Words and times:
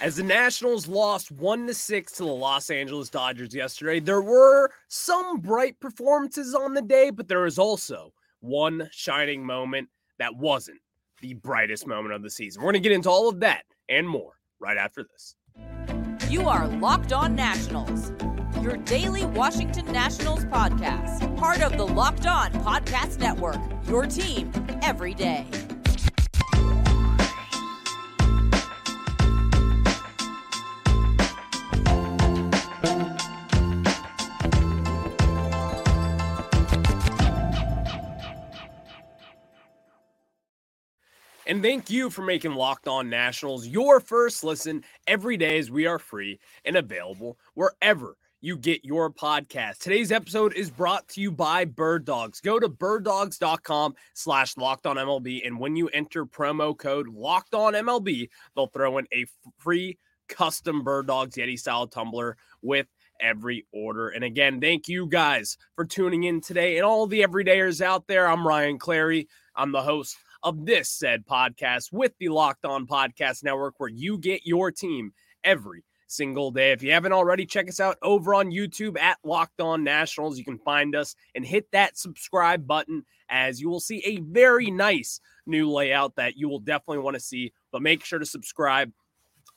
As 0.00 0.16
the 0.16 0.22
Nationals 0.22 0.88
lost 0.88 1.30
1 1.30 1.66
to 1.66 1.74
6 1.74 2.12
to 2.12 2.22
the 2.22 2.28
Los 2.30 2.70
Angeles 2.70 3.10
Dodgers 3.10 3.54
yesterday, 3.54 4.00
there 4.00 4.22
were 4.22 4.70
some 4.88 5.40
bright 5.40 5.78
performances 5.78 6.54
on 6.54 6.72
the 6.72 6.80
day, 6.80 7.10
but 7.10 7.28
there 7.28 7.42
was 7.42 7.58
also 7.58 8.14
one 8.40 8.88
shining 8.92 9.44
moment 9.44 9.90
that 10.18 10.34
wasn't 10.34 10.80
the 11.20 11.34
brightest 11.34 11.86
moment 11.86 12.14
of 12.14 12.22
the 12.22 12.30
season. 12.30 12.62
We're 12.62 12.72
going 12.72 12.82
to 12.82 12.88
get 12.88 12.94
into 12.94 13.10
all 13.10 13.28
of 13.28 13.40
that 13.40 13.64
and 13.90 14.08
more 14.08 14.32
right 14.58 14.78
after 14.78 15.04
this. 15.04 15.34
You 16.30 16.48
are 16.48 16.66
Locked 16.66 17.12
On 17.12 17.34
Nationals, 17.34 18.10
your 18.62 18.78
daily 18.78 19.26
Washington 19.26 19.84
Nationals 19.92 20.46
podcast, 20.46 21.36
part 21.36 21.60
of 21.60 21.76
the 21.76 21.86
Locked 21.86 22.26
On 22.26 22.50
Podcast 22.52 23.18
Network, 23.18 23.60
your 23.86 24.06
team 24.06 24.50
every 24.80 25.12
day. 25.12 25.46
And 41.50 41.64
thank 41.64 41.90
you 41.90 42.10
for 42.10 42.22
making 42.22 42.54
Locked 42.54 42.86
On 42.86 43.10
Nationals 43.10 43.66
your 43.66 43.98
first 43.98 44.44
listen 44.44 44.84
every 45.08 45.36
day 45.36 45.58
as 45.58 45.68
we 45.68 45.84
are 45.84 45.98
free 45.98 46.38
and 46.64 46.76
available 46.76 47.40
wherever 47.54 48.16
you 48.40 48.56
get 48.56 48.84
your 48.84 49.10
podcast. 49.10 49.78
Today's 49.78 50.12
episode 50.12 50.54
is 50.54 50.70
brought 50.70 51.08
to 51.08 51.20
you 51.20 51.32
by 51.32 51.64
Bird 51.64 52.04
Dogs. 52.04 52.40
Go 52.40 52.60
to 52.60 52.68
birddogs.com 52.68 53.96
slash 54.14 54.56
locked 54.58 54.86
on 54.86 54.94
MLB. 54.94 55.44
And 55.44 55.58
when 55.58 55.74
you 55.74 55.88
enter 55.88 56.24
promo 56.24 56.78
code 56.78 57.08
locked 57.08 57.52
on 57.52 57.72
MLB, 57.72 58.28
they'll 58.54 58.68
throw 58.68 58.98
in 58.98 59.08
a 59.12 59.26
free 59.58 59.98
custom 60.28 60.84
Bird 60.84 61.08
Dogs 61.08 61.34
Yeti 61.34 61.58
style 61.58 61.88
tumbler 61.88 62.36
with 62.62 62.86
every 63.20 63.66
order. 63.72 64.10
And 64.10 64.22
again, 64.22 64.60
thank 64.60 64.86
you 64.86 65.08
guys 65.08 65.58
for 65.74 65.84
tuning 65.84 66.22
in 66.22 66.42
today 66.42 66.76
and 66.76 66.86
all 66.86 67.08
the 67.08 67.22
everydayers 67.22 67.80
out 67.80 68.06
there. 68.06 68.28
I'm 68.28 68.46
Ryan 68.46 68.78
Clary. 68.78 69.26
I'm 69.56 69.72
the 69.72 69.82
host 69.82 70.16
of 70.42 70.64
this 70.64 70.88
said 70.88 71.26
podcast 71.26 71.92
with 71.92 72.12
the 72.18 72.28
Locked 72.28 72.64
On 72.64 72.86
Podcast 72.86 73.44
Network, 73.44 73.74
where 73.78 73.90
you 73.90 74.18
get 74.18 74.46
your 74.46 74.70
team 74.70 75.12
every 75.44 75.84
single 76.06 76.50
day. 76.50 76.72
If 76.72 76.82
you 76.82 76.92
haven't 76.92 77.12
already, 77.12 77.46
check 77.46 77.68
us 77.68 77.80
out 77.80 77.96
over 78.02 78.34
on 78.34 78.50
YouTube 78.50 78.98
at 78.98 79.18
Locked 79.24 79.60
On 79.60 79.84
Nationals. 79.84 80.38
You 80.38 80.44
can 80.44 80.58
find 80.58 80.94
us 80.94 81.14
and 81.34 81.44
hit 81.44 81.70
that 81.72 81.96
subscribe 81.96 82.66
button 82.66 83.04
as 83.28 83.60
you 83.60 83.68
will 83.68 83.80
see 83.80 84.02
a 84.04 84.18
very 84.20 84.70
nice 84.70 85.20
new 85.46 85.70
layout 85.70 86.16
that 86.16 86.36
you 86.36 86.48
will 86.48 86.58
definitely 86.58 86.98
want 86.98 87.14
to 87.14 87.20
see. 87.20 87.52
But 87.72 87.82
make 87.82 88.04
sure 88.04 88.18
to 88.18 88.26
subscribe. 88.26 88.92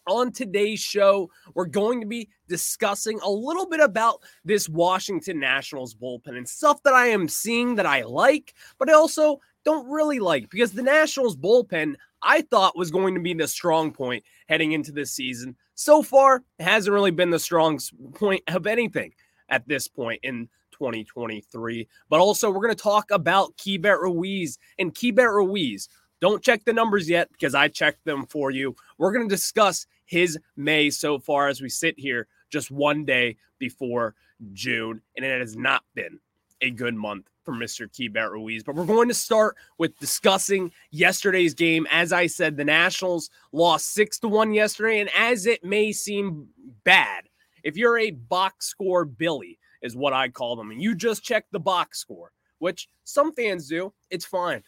On 0.05 0.33
today's 0.33 0.81
show, 0.81 1.29
we're 1.55 1.65
going 1.65 2.01
to 2.01 2.07
be 2.07 2.27
discussing 2.49 3.21
a 3.23 3.29
little 3.29 3.69
bit 3.69 3.79
about 3.79 4.19
this 4.43 4.67
Washington 4.67 5.39
Nationals 5.39 5.95
bullpen 5.95 6.35
and 6.35 6.47
stuff 6.47 6.83
that 6.83 6.93
I 6.93 7.07
am 7.07 7.29
seeing 7.29 7.75
that 7.75 7.85
I 7.85 8.01
like, 8.01 8.53
but 8.77 8.89
I 8.89 8.93
also 8.93 9.39
don't 9.65 9.89
really 9.89 10.19
like 10.19 10.49
because 10.49 10.71
the 10.71 10.83
Nationals 10.83 11.37
bullpen 11.37 11.95
I 12.21 12.41
thought 12.41 12.77
was 12.77 12.91
going 12.91 13.15
to 13.15 13.21
be 13.21 13.33
the 13.33 13.47
strong 13.47 13.91
point 13.91 14.23
heading 14.47 14.71
into 14.71 14.91
this 14.91 15.11
season. 15.11 15.55
So 15.75 16.01
far, 16.01 16.43
it 16.59 16.63
hasn't 16.63 16.93
really 16.93 17.11
been 17.11 17.29
the 17.29 17.39
strong 17.39 17.79
point 18.13 18.43
of 18.47 18.65
anything 18.65 19.13
at 19.49 19.67
this 19.67 19.87
point 19.87 20.21
in 20.23 20.47
2023. 20.71 21.87
But 22.09 22.19
also, 22.19 22.49
we're 22.49 22.63
going 22.63 22.75
to 22.75 22.81
talk 22.81 23.11
about 23.11 23.55
Keibert 23.57 24.01
Ruiz 24.01 24.57
and 24.79 24.93
Keibert 24.93 25.35
Ruiz. 25.35 25.89
Don't 26.21 26.43
check 26.43 26.63
the 26.63 26.73
numbers 26.73 27.09
yet 27.09 27.29
because 27.33 27.53
I 27.53 27.67
checked 27.67 28.05
them 28.05 28.25
for 28.27 28.51
you. 28.51 28.75
We're 28.97 29.11
going 29.11 29.27
to 29.27 29.35
discuss 29.35 29.85
his 30.05 30.39
May 30.55 30.89
so 30.89 31.19
far 31.19 31.49
as 31.49 31.61
we 31.61 31.69
sit 31.69 31.99
here 31.99 32.27
just 32.49 32.71
one 32.71 33.03
day 33.03 33.35
before 33.59 34.15
June, 34.53 35.01
and 35.17 35.25
it 35.25 35.39
has 35.39 35.57
not 35.57 35.83
been 35.95 36.19
a 36.61 36.69
good 36.69 36.95
month 36.95 37.29
for 37.43 37.53
Mr. 37.53 37.87
Keibert 37.87 38.31
Ruiz. 38.31 38.63
But 38.63 38.75
we're 38.75 38.85
going 38.85 39.07
to 39.07 39.13
start 39.13 39.55
with 39.77 39.97
discussing 39.99 40.71
yesterday's 40.91 41.53
game. 41.53 41.87
As 41.91 42.13
I 42.13 42.27
said, 42.27 42.57
the 42.57 42.65
Nationals 42.65 43.29
lost 43.51 43.93
six 43.93 44.19
to 44.19 44.27
one 44.27 44.53
yesterday, 44.53 44.99
and 44.99 45.09
as 45.17 45.45
it 45.45 45.63
may 45.63 45.91
seem 45.91 46.47
bad, 46.83 47.25
if 47.63 47.77
you're 47.77 47.99
a 47.99 48.11
box 48.11 48.67
score 48.67 49.05
Billy, 49.05 49.59
is 49.81 49.95
what 49.95 50.13
I 50.13 50.29
call 50.29 50.55
them, 50.55 50.71
and 50.71 50.81
you 50.81 50.95
just 50.95 51.23
check 51.23 51.45
the 51.51 51.59
box 51.59 51.99
score, 51.99 52.31
which 52.59 52.87
some 53.03 53.33
fans 53.33 53.67
do, 53.67 53.93
it's 54.09 54.25
fine. 54.25 54.63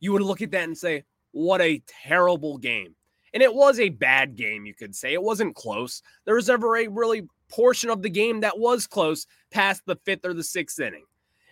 You 0.00 0.12
would 0.12 0.22
look 0.22 0.42
at 0.42 0.50
that 0.50 0.64
and 0.64 0.76
say, 0.76 1.04
what 1.32 1.60
a 1.60 1.82
terrible 1.86 2.58
game. 2.58 2.94
And 3.32 3.42
it 3.42 3.54
was 3.54 3.78
a 3.78 3.90
bad 3.90 4.34
game, 4.34 4.66
you 4.66 4.74
could 4.74 4.94
say. 4.94 5.12
It 5.12 5.22
wasn't 5.22 5.54
close. 5.54 6.02
There 6.24 6.34
was 6.34 6.48
never 6.48 6.76
a 6.76 6.88
really 6.88 7.28
portion 7.48 7.90
of 7.90 8.02
the 8.02 8.10
game 8.10 8.40
that 8.40 8.58
was 8.58 8.86
close 8.86 9.26
past 9.50 9.82
the 9.86 9.96
fifth 10.04 10.24
or 10.24 10.34
the 10.34 10.42
sixth 10.42 10.80
inning. 10.80 11.04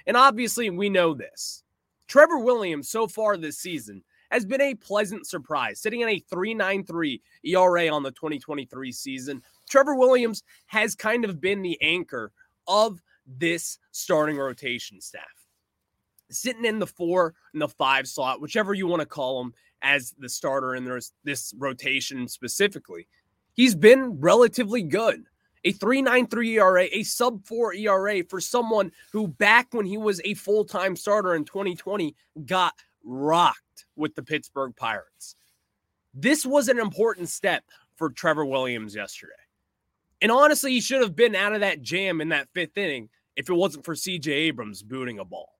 And 0.06 0.16
obviously, 0.16 0.70
we 0.70 0.88
know 0.88 1.14
this. 1.14 1.62
Trevor 2.06 2.38
Williams, 2.38 2.88
so 2.88 3.06
far 3.06 3.36
this 3.36 3.58
season, 3.58 4.02
has 4.30 4.44
been 4.44 4.60
a 4.60 4.74
pleasant 4.74 5.26
surprise, 5.26 5.80
sitting 5.80 6.02
at 6.02 6.08
a 6.08 6.22
3.93 6.32 7.20
ERA 7.44 7.88
on 7.88 8.02
the 8.02 8.10
2023 8.10 8.92
season. 8.92 9.42
Trevor 9.68 9.94
Williams 9.94 10.42
has 10.66 10.94
kind 10.94 11.24
of 11.24 11.40
been 11.40 11.62
the 11.62 11.80
anchor 11.80 12.32
of 12.66 13.00
this 13.26 13.78
starting 13.92 14.36
rotation 14.36 15.00
staff. 15.00 15.22
Sitting 16.30 16.64
in 16.64 16.78
the 16.78 16.86
four 16.86 17.34
and 17.52 17.62
the 17.62 17.68
five 17.68 18.08
slot, 18.08 18.40
whichever 18.40 18.74
you 18.74 18.86
want 18.86 19.00
to 19.00 19.06
call 19.06 19.40
him 19.40 19.54
as 19.82 20.14
the 20.18 20.28
starter 20.28 20.74
in 20.74 20.84
this, 20.84 21.12
this 21.22 21.54
rotation 21.56 22.26
specifically, 22.26 23.06
he's 23.52 23.74
been 23.74 24.18
relatively 24.20 24.82
good 24.82 25.24
a 25.64 25.72
3.93 25.72 26.58
ERA, 26.58 26.88
a 26.92 27.02
sub 27.02 27.44
4 27.46 27.74
ERA 27.74 28.22
for 28.24 28.40
someone 28.40 28.92
who 29.12 29.26
back 29.26 29.68
when 29.72 29.86
he 29.86 29.96
was 29.96 30.20
a 30.24 30.34
full-time 30.34 30.94
starter 30.94 31.34
in 31.34 31.44
2020 31.44 32.14
got 32.44 32.74
rocked 33.02 33.86
with 33.96 34.14
the 34.14 34.22
Pittsburgh 34.22 34.74
Pirates. 34.76 35.36
This 36.12 36.44
was 36.44 36.68
an 36.68 36.78
important 36.78 37.28
step 37.28 37.64
for 37.96 38.10
Trevor 38.10 38.44
Williams 38.44 38.94
yesterday. 38.94 39.32
And 40.20 40.30
honestly, 40.30 40.72
he 40.72 40.80
should 40.80 41.00
have 41.00 41.16
been 41.16 41.34
out 41.34 41.54
of 41.54 41.60
that 41.60 41.82
jam 41.82 42.20
in 42.20 42.28
that 42.28 42.48
fifth 42.52 42.76
inning 42.78 43.08
if 43.36 43.48
it 43.48 43.54
wasn't 43.54 43.84
for 43.84 43.94
CJ 43.94 44.28
Abrams 44.28 44.82
booting 44.82 45.18
a 45.18 45.24
ball. 45.24 45.58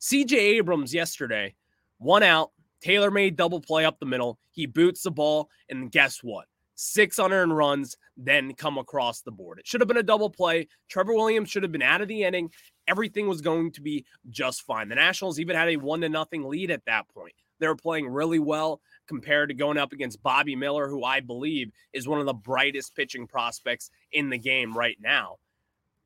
CJ 0.00 0.32
Abrams 0.32 0.94
yesterday, 0.94 1.54
one 1.98 2.22
out, 2.22 2.52
Taylor 2.80 3.10
made 3.10 3.36
double 3.36 3.60
play 3.60 3.84
up 3.84 3.98
the 3.98 4.06
middle. 4.06 4.38
He 4.52 4.64
boots 4.66 5.02
the 5.02 5.10
ball, 5.10 5.50
and 5.68 5.90
guess 5.90 6.20
what? 6.22 6.46
six 6.80 7.18
unearned 7.18 7.56
runs, 7.56 7.96
then 8.24 8.54
come 8.54 8.78
across 8.78 9.22
the 9.22 9.30
board. 9.30 9.58
It 9.58 9.66
should 9.66 9.80
have 9.80 9.88
been 9.88 9.96
a 9.96 10.02
double 10.02 10.30
play. 10.30 10.68
Trevor 10.88 11.14
Williams 11.14 11.50
should 11.50 11.62
have 11.62 11.72
been 11.72 11.82
out 11.82 12.00
of 12.00 12.08
the 12.08 12.24
inning. 12.24 12.50
Everything 12.86 13.28
was 13.28 13.40
going 13.40 13.72
to 13.72 13.80
be 13.80 14.04
just 14.28 14.62
fine. 14.62 14.88
The 14.88 14.94
Nationals 14.94 15.40
even 15.40 15.56
had 15.56 15.68
a 15.68 15.76
one 15.76 16.00
to 16.02 16.08
nothing 16.08 16.44
lead 16.44 16.70
at 16.70 16.84
that 16.86 17.08
point. 17.08 17.34
They 17.58 17.68
were 17.68 17.76
playing 17.76 18.08
really 18.08 18.38
well 18.38 18.80
compared 19.06 19.50
to 19.50 19.54
going 19.54 19.78
up 19.78 19.92
against 19.92 20.22
Bobby 20.22 20.56
Miller, 20.56 20.88
who 20.88 21.04
I 21.04 21.20
believe 21.20 21.70
is 21.92 22.08
one 22.08 22.20
of 22.20 22.26
the 22.26 22.34
brightest 22.34 22.96
pitching 22.96 23.26
prospects 23.26 23.90
in 24.12 24.30
the 24.30 24.38
game 24.38 24.76
right 24.76 24.96
now. 25.00 25.36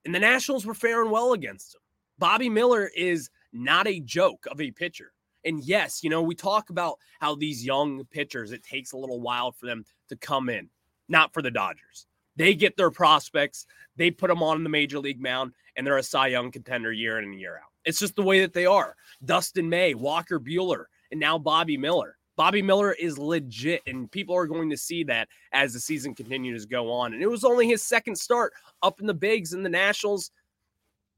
And 0.05 0.15
the 0.15 0.21
Nationals 0.21 0.67
were 0.67 0.75
faring 0.75 1.11
well 1.11 1.33
against 1.33 1.75
him. 1.75 1.81
Bobby 2.19 2.49
Miller 2.49 2.91
is 2.95 3.31
not 3.53 3.87
a 3.87 4.01
joke 4.01 4.47
of 4.51 4.61
a 4.61 4.71
pitcher. 4.73 5.13
And 5.45 5.63
yes, 5.63 6.03
you 6.03 6.11
know, 6.11 6.23
we 6.23 6.35
talk 6.35 6.71
about 6.71 6.99
how 7.21 7.35
these 7.35 7.65
young 7.65 8.05
pitchers, 8.07 8.53
it 8.53 8.63
takes 8.63 8.93
a 8.93 8.97
little 8.97 9.21
while 9.21 9.53
for 9.53 9.67
them 9.67 9.85
to 10.09 10.17
come 10.17 10.49
in, 10.49 10.69
not 11.09 11.33
for 11.33 11.43
the 11.43 11.51
Dodgers. 11.51 12.07
They 12.37 12.55
get 12.55 12.77
their 12.77 12.91
prospects, 12.91 13.67
they 13.97 14.11
put 14.11 14.29
them 14.29 14.43
on 14.43 14.63
the 14.63 14.69
major 14.69 14.99
league 14.99 15.21
mound, 15.21 15.53
and 15.77 15.87
they're 15.87 15.99
a 15.99 16.03
Cy 16.03 16.29
Young 16.29 16.51
contender 16.51 16.93
year 16.93 17.19
in 17.19 17.25
and 17.25 17.39
year 17.39 17.57
out. 17.57 17.71
It's 17.85 17.99
just 17.99 18.17
the 18.17 18.23
way 18.23 18.41
that 18.41 18.53
they 18.53 18.67
are. 18.67 18.97
Dustin 19.25 19.69
May, 19.69 19.95
Walker 19.95 20.41
Buehler, 20.41 20.87
and 21.11 21.21
now 21.21 21.39
Bobby 21.39 21.77
Miller. 21.77 22.17
Bobby 22.37 22.63
Miller 22.63 22.93
is 22.93 23.19
legit, 23.19 23.83
and 23.87 24.11
people 24.11 24.35
are 24.35 24.47
going 24.47 24.71
to 24.71 24.77
see 24.77 25.05
that 25.05 25.29
as 25.53 25.73
the 25.73 25.79
season 25.79 26.15
continues 26.15 26.65
to 26.65 26.69
go 26.69 26.91
on. 26.91 27.13
And 27.13 27.23
it 27.23 27.31
was 27.31 27.45
only 27.45 27.69
his 27.69 27.83
second 27.83 28.17
start 28.17 28.53
up 28.83 29.01
in 29.01 29.07
the 29.07 29.15
bigs, 29.15 29.53
and 29.53 29.65
the 29.65 29.71
Nationals 29.71 30.33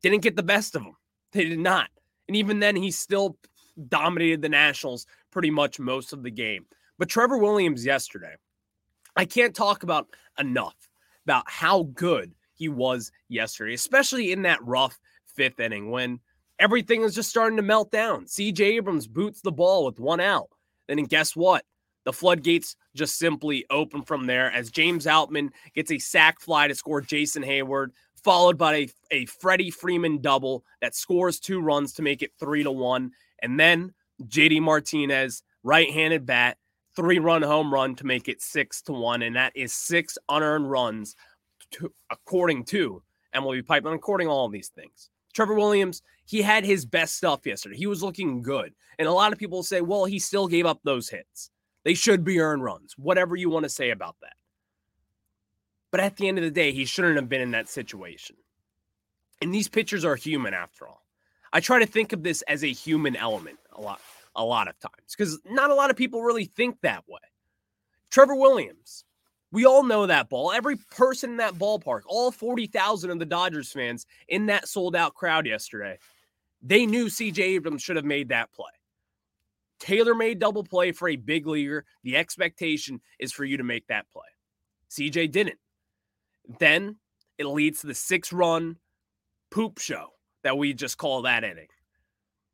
didn't 0.02 0.20
get 0.22 0.36
the 0.36 0.42
best 0.42 0.74
of 0.74 0.82
him. 0.82 0.96
They 1.32 1.44
did 1.44 1.58
not. 1.58 1.88
And 2.28 2.36
even 2.36 2.60
then, 2.60 2.76
he 2.76 2.90
still 2.90 3.38
dominated 3.88 4.42
the 4.42 4.48
Nationals 4.48 5.06
pretty 5.30 5.50
much 5.50 5.78
most 5.78 6.12
of 6.12 6.22
the 6.22 6.30
game. 6.30 6.66
But 6.98 7.08
Trevor 7.08 7.38
Williams 7.38 7.84
yesterday, 7.84 8.34
I 9.16 9.24
can't 9.24 9.54
talk 9.54 9.82
about 9.82 10.08
enough 10.38 10.76
about 11.24 11.44
how 11.46 11.84
good 11.94 12.32
he 12.54 12.68
was 12.68 13.10
yesterday, 13.28 13.74
especially 13.74 14.32
in 14.32 14.42
that 14.42 14.64
rough 14.64 14.98
fifth 15.26 15.60
inning 15.60 15.90
when 15.90 16.20
everything 16.58 17.02
was 17.02 17.14
just 17.14 17.30
starting 17.30 17.56
to 17.56 17.62
melt 17.62 17.90
down. 17.90 18.26
CJ 18.26 18.60
Abrams 18.60 19.06
boots 19.06 19.40
the 19.40 19.52
ball 19.52 19.84
with 19.84 19.98
one 19.98 20.20
out. 20.20 20.48
Then 20.88 21.02
guess 21.04 21.34
what? 21.34 21.64
The 22.04 22.12
floodgates 22.12 22.76
just 22.94 23.18
simply 23.18 23.66
open 23.70 24.02
from 24.02 24.26
there 24.26 24.50
as 24.52 24.70
James 24.70 25.06
Outman 25.06 25.50
gets 25.74 25.90
a 25.90 25.98
sac 25.98 26.40
fly 26.40 26.68
to 26.68 26.74
score 26.74 27.00
Jason 27.00 27.42
Heyward, 27.42 27.88
followed 28.22 28.56
by 28.56 28.74
a, 28.76 28.88
a 29.10 29.26
Freddie 29.26 29.70
Freeman 29.70 30.20
double 30.20 30.64
that 30.80 30.94
scores 30.94 31.40
two 31.40 31.60
runs 31.60 31.92
to 31.94 32.02
make 32.02 32.22
it 32.22 32.30
three 32.38 32.62
to 32.62 32.70
one. 32.70 33.10
And 33.40 33.58
then 33.58 33.92
JD 34.22 34.62
Martinez, 34.62 35.42
right 35.64 35.90
handed 35.90 36.24
bat, 36.26 36.58
three 36.96 37.18
run 37.18 37.42
home 37.42 37.72
run 37.72 37.94
to 37.96 38.06
make 38.06 38.28
it 38.28 38.42
six 38.42 38.82
to 38.82 38.92
one. 38.92 39.22
And 39.22 39.36
that 39.36 39.52
is 39.54 39.72
six 39.72 40.18
unearned 40.28 40.70
runs 40.70 41.14
to, 41.72 41.92
according 42.10 42.64
to 42.64 43.02
MLB 43.34 43.66
Pipeline, 43.66 43.94
according 43.94 44.28
to 44.28 44.32
all 44.32 44.48
these 44.48 44.68
things. 44.68 45.10
Trevor 45.34 45.54
Williams, 45.54 46.02
he 46.24 46.42
had 46.42 46.64
his 46.64 46.86
best 46.86 47.16
stuff 47.16 47.44
yesterday. 47.44 47.76
He 47.76 47.86
was 47.86 48.02
looking 48.02 48.42
good. 48.42 48.72
And 48.98 49.06
a 49.06 49.12
lot 49.12 49.32
of 49.32 49.38
people 49.38 49.62
say, 49.62 49.82
well, 49.82 50.06
he 50.06 50.18
still 50.18 50.48
gave 50.48 50.64
up 50.64 50.80
those 50.82 51.10
hits. 51.10 51.50
They 51.84 51.94
should 51.94 52.24
be 52.24 52.40
earned 52.40 52.64
runs, 52.64 52.94
whatever 52.96 53.36
you 53.36 53.50
want 53.50 53.64
to 53.64 53.68
say 53.68 53.90
about 53.90 54.16
that. 54.22 54.32
But 55.90 56.00
at 56.00 56.16
the 56.16 56.26
end 56.26 56.38
of 56.38 56.44
the 56.44 56.50
day, 56.50 56.72
he 56.72 56.84
shouldn't 56.84 57.16
have 57.16 57.28
been 57.28 57.42
in 57.42 57.52
that 57.52 57.68
situation. 57.68 58.36
And 59.40 59.54
these 59.54 59.68
pitchers 59.68 60.04
are 60.04 60.16
human 60.16 60.54
after 60.54 60.88
all. 60.88 61.04
I 61.52 61.60
try 61.60 61.78
to 61.78 61.86
think 61.86 62.12
of 62.12 62.22
this 62.22 62.42
as 62.42 62.64
a 62.64 62.72
human 62.72 63.14
element 63.14 63.58
a 63.72 63.80
lot, 63.80 64.00
a 64.36 64.44
lot 64.44 64.68
of 64.68 64.78
times 64.78 65.14
because 65.16 65.40
not 65.46 65.70
a 65.70 65.74
lot 65.74 65.90
of 65.90 65.96
people 65.96 66.22
really 66.22 66.44
think 66.44 66.80
that 66.82 67.04
way. 67.08 67.20
Trevor 68.10 68.36
Williams, 68.36 69.04
we 69.50 69.64
all 69.64 69.82
know 69.82 70.06
that 70.06 70.28
ball. 70.28 70.52
Every 70.52 70.76
person 70.76 71.30
in 71.30 71.36
that 71.38 71.54
ballpark, 71.54 72.02
all 72.06 72.30
40,000 72.30 73.10
of 73.10 73.18
the 73.18 73.26
Dodgers 73.26 73.72
fans 73.72 74.06
in 74.28 74.46
that 74.46 74.68
sold 74.68 74.94
out 74.94 75.14
crowd 75.14 75.46
yesterday, 75.46 75.98
they 76.62 76.86
knew 76.86 77.06
CJ 77.06 77.38
Abrams 77.38 77.82
should 77.82 77.96
have 77.96 78.04
made 78.04 78.28
that 78.28 78.52
play. 78.52 78.70
Taylor 79.78 80.14
made 80.14 80.38
double 80.38 80.64
play 80.64 80.92
for 80.92 81.08
a 81.08 81.16
big 81.16 81.46
leaguer. 81.46 81.84
The 82.02 82.16
expectation 82.16 83.00
is 83.18 83.32
for 83.32 83.44
you 83.44 83.56
to 83.56 83.64
make 83.64 83.86
that 83.88 84.06
play. 84.10 84.24
CJ 84.90 85.32
didn't. 85.32 85.58
Then 86.58 86.96
it 87.38 87.46
leads 87.46 87.80
to 87.80 87.86
the 87.86 87.94
six 87.94 88.32
run 88.32 88.76
poop 89.50 89.78
show 89.78 90.08
that 90.42 90.56
we 90.56 90.72
just 90.72 90.96
call 90.96 91.22
that 91.22 91.44
inning. 91.44 91.68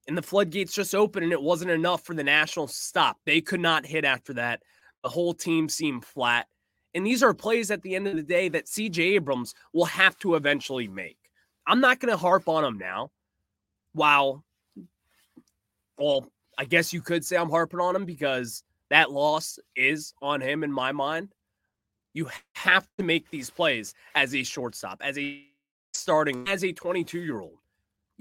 And 0.09 0.19
the 0.19 0.23
floodgates 0.23 0.73
just 0.73 0.95
opened, 0.95 1.25
and 1.25 1.33
it 1.33 1.43
wasn't 1.43 1.71
enough 1.71 2.05
for 2.05 2.15
the 2.15 2.25
Nationals 2.25 2.73
to 2.73 2.79
stop. 2.79 3.19
They 3.25 3.41
could 3.41 3.61
not 3.61 3.87
hit 3.87 4.05
after 4.05 4.33
that. 4.35 4.63
The 5.03 5.09
whole 5.09 5.35
team 5.35 5.69
seemed 5.69 6.05
flat. 6.05 6.49
And 6.95 7.07
these 7.07 7.23
are 7.23 7.33
plays 7.33 7.71
at 7.71 7.83
the 7.83 7.95
end 7.95 8.07
of 8.07 8.17
the 8.17 8.23
day 8.23 8.49
that 8.49 8.67
CJ 8.67 8.99
Abrams 9.15 9.55
will 9.73 9.87
have 9.87 10.17
to 10.19 10.35
eventually 10.35 10.89
make. 10.89 11.19
I'm 11.67 11.81
not 11.81 12.01
going 12.01 12.11
to 12.11 12.19
harp 12.19 12.49
on 12.49 12.65
him 12.65 12.79
now. 12.79 13.11
While, 13.95 14.45
well, 15.99 16.27
I 16.59 16.65
guess 16.65 16.93
you 16.93 17.01
could 17.01 17.25
say 17.25 17.37
I'm 17.37 17.51
harping 17.51 17.81
on 17.81 17.97
him 17.97 18.05
because 18.05 18.65
that 18.91 19.11
loss 19.11 19.59
is 19.77 20.13
on 20.21 20.41
him 20.41 20.65
in 20.65 20.73
my 20.73 20.93
mind. 20.93 21.33
You 22.15 22.29
have 22.55 22.87
to 22.99 23.05
make 23.05 23.31
these 23.31 23.51
plays 23.51 23.95
as 24.15 24.35
a 24.35 24.43
shortstop, 24.43 25.01
as 25.03 25.19
a 25.19 25.43
starting, 25.95 26.47
as 26.49 26.65
a 26.65 26.73
22 26.73 27.21
year 27.21 27.41
old. 27.41 27.59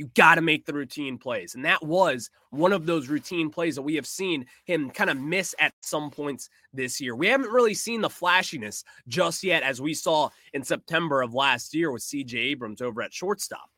You 0.02 0.10
got 0.16 0.34
to 0.34 0.42
make 0.42 0.66
the 0.66 0.74
routine 0.74 1.20
plays. 1.20 1.54
And 1.54 1.64
that 1.64 1.86
was 1.86 2.32
one 2.50 2.74
of 2.74 2.88
those 2.88 3.08
routine 3.08 3.52
plays 3.52 3.76
that 3.76 3.84
we 3.84 3.94
have 3.94 4.08
seen 4.08 4.48
him 4.66 4.90
kind 4.90 5.12
of 5.12 5.18
miss 5.18 5.54
at 5.60 5.74
some 5.82 6.10
points 6.10 6.50
this 6.74 7.00
year. 7.00 7.16
We 7.16 7.28
haven't 7.28 7.52
really 7.52 7.76
seen 7.76 8.02
the 8.02 8.10
flashiness 8.10 8.84
just 9.08 9.44
yet, 9.44 9.62
as 9.62 9.80
we 9.80 9.94
saw 9.94 10.30
in 10.54 10.64
September 10.64 11.22
of 11.22 11.36
last 11.36 11.76
year 11.76 11.92
with 11.92 12.02
CJ 12.02 12.34
Abrams 12.34 12.82
over 12.82 13.04
at 13.04 13.14
shortstop. 13.14 13.70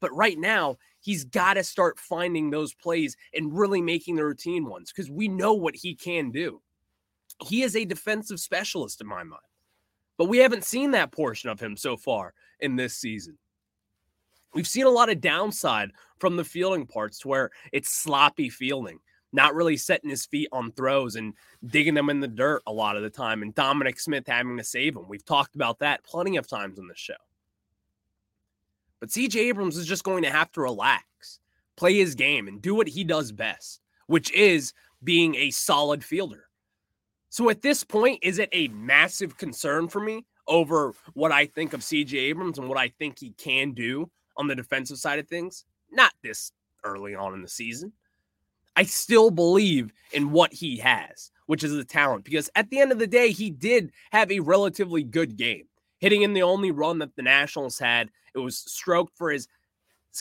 But 0.00 0.16
right 0.16 0.38
now, 0.38 0.76
he's 1.00 1.26
got 1.26 1.54
to 1.54 1.62
start 1.62 2.00
finding 2.00 2.48
those 2.48 2.72
plays 2.72 3.14
and 3.34 3.54
really 3.54 3.82
making 3.82 4.16
the 4.16 4.24
routine 4.24 4.64
ones 4.64 4.90
because 4.90 5.10
we 5.10 5.28
know 5.28 5.52
what 5.52 5.76
he 5.76 5.94
can 5.94 6.30
do. 6.30 6.62
He 7.44 7.64
is 7.64 7.76
a 7.76 7.84
defensive 7.84 8.40
specialist 8.40 9.02
in 9.02 9.06
my 9.06 9.24
mind, 9.24 9.42
but 10.16 10.30
we 10.30 10.38
haven't 10.38 10.64
seen 10.64 10.92
that 10.92 11.12
portion 11.12 11.50
of 11.50 11.60
him 11.60 11.76
so 11.76 11.98
far 11.98 12.32
in 12.60 12.76
this 12.76 12.94
season. 12.94 13.36
We've 14.56 14.66
seen 14.66 14.86
a 14.86 14.90
lot 14.90 15.10
of 15.10 15.20
downside 15.20 15.90
from 16.18 16.36
the 16.36 16.44
fielding 16.44 16.86
parts 16.86 17.18
to 17.18 17.28
where 17.28 17.50
it's 17.72 17.90
sloppy 17.90 18.48
fielding, 18.48 19.00
not 19.30 19.54
really 19.54 19.76
setting 19.76 20.08
his 20.08 20.24
feet 20.24 20.48
on 20.50 20.72
throws 20.72 21.14
and 21.14 21.34
digging 21.66 21.92
them 21.92 22.08
in 22.08 22.20
the 22.20 22.26
dirt 22.26 22.62
a 22.66 22.72
lot 22.72 22.96
of 22.96 23.02
the 23.02 23.10
time, 23.10 23.42
and 23.42 23.54
Dominic 23.54 24.00
Smith 24.00 24.26
having 24.26 24.56
to 24.56 24.64
save 24.64 24.96
him. 24.96 25.10
We've 25.10 25.26
talked 25.26 25.56
about 25.56 25.80
that 25.80 26.04
plenty 26.04 26.38
of 26.38 26.48
times 26.48 26.78
on 26.78 26.88
the 26.88 26.96
show. 26.96 27.12
But 28.98 29.10
CJ 29.10 29.36
Abrams 29.40 29.76
is 29.76 29.86
just 29.86 30.04
going 30.04 30.22
to 30.22 30.30
have 30.30 30.50
to 30.52 30.62
relax, 30.62 31.38
play 31.76 31.98
his 31.98 32.14
game, 32.14 32.48
and 32.48 32.62
do 32.62 32.74
what 32.74 32.88
he 32.88 33.04
does 33.04 33.32
best, 33.32 33.82
which 34.06 34.32
is 34.32 34.72
being 35.04 35.34
a 35.34 35.50
solid 35.50 36.02
fielder. 36.02 36.44
So 37.28 37.50
at 37.50 37.60
this 37.60 37.84
point, 37.84 38.20
is 38.22 38.38
it 38.38 38.48
a 38.52 38.68
massive 38.68 39.36
concern 39.36 39.88
for 39.88 40.00
me 40.00 40.24
over 40.48 40.94
what 41.12 41.30
I 41.30 41.44
think 41.44 41.74
of 41.74 41.80
CJ 41.80 42.14
Abrams 42.14 42.56
and 42.58 42.70
what 42.70 42.78
I 42.78 42.88
think 42.88 43.18
he 43.18 43.32
can 43.32 43.72
do 43.72 44.10
on 44.36 44.46
the 44.46 44.54
defensive 44.54 44.98
side 44.98 45.18
of 45.18 45.28
things? 45.28 45.64
Not 45.90 46.12
this 46.22 46.52
early 46.84 47.14
on 47.14 47.34
in 47.34 47.42
the 47.42 47.48
season. 47.48 47.92
I 48.76 48.82
still 48.82 49.30
believe 49.30 49.92
in 50.12 50.32
what 50.32 50.52
he 50.52 50.76
has, 50.78 51.30
which 51.46 51.64
is 51.64 51.72
the 51.72 51.84
talent, 51.84 52.24
because 52.24 52.50
at 52.54 52.68
the 52.68 52.80
end 52.80 52.92
of 52.92 52.98
the 52.98 53.06
day, 53.06 53.30
he 53.30 53.50
did 53.50 53.90
have 54.12 54.30
a 54.30 54.40
relatively 54.40 55.02
good 55.02 55.36
game, 55.36 55.64
hitting 55.98 56.22
in 56.22 56.34
the 56.34 56.42
only 56.42 56.70
run 56.70 56.98
that 56.98 57.16
the 57.16 57.22
Nationals 57.22 57.78
had 57.78 58.10
it 58.34 58.40
was 58.40 58.58
stroked 58.58 59.16
for 59.16 59.30
his, 59.30 59.48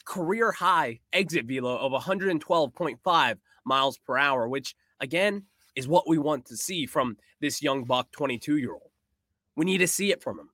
career 0.03 0.51
high 0.51 0.99
exit 1.13 1.45
velo 1.45 1.77
of 1.77 1.93
112.5 1.93 3.37
miles 3.63 3.97
per 3.97 4.17
hour, 4.17 4.45
which 4.45 4.75
again 4.99 5.43
is 5.73 5.87
what 5.87 6.05
we 6.05 6.17
want 6.17 6.45
to 6.45 6.57
see 6.57 6.85
from 6.85 7.15
this 7.39 7.61
young 7.61 7.85
buck 7.85 8.11
22 8.11 8.57
year 8.57 8.73
old. 8.73 8.91
We 9.55 9.63
need 9.63 9.77
to 9.77 9.87
see 9.87 10.11
it 10.11 10.21
from 10.21 10.37
him. 10.37 10.49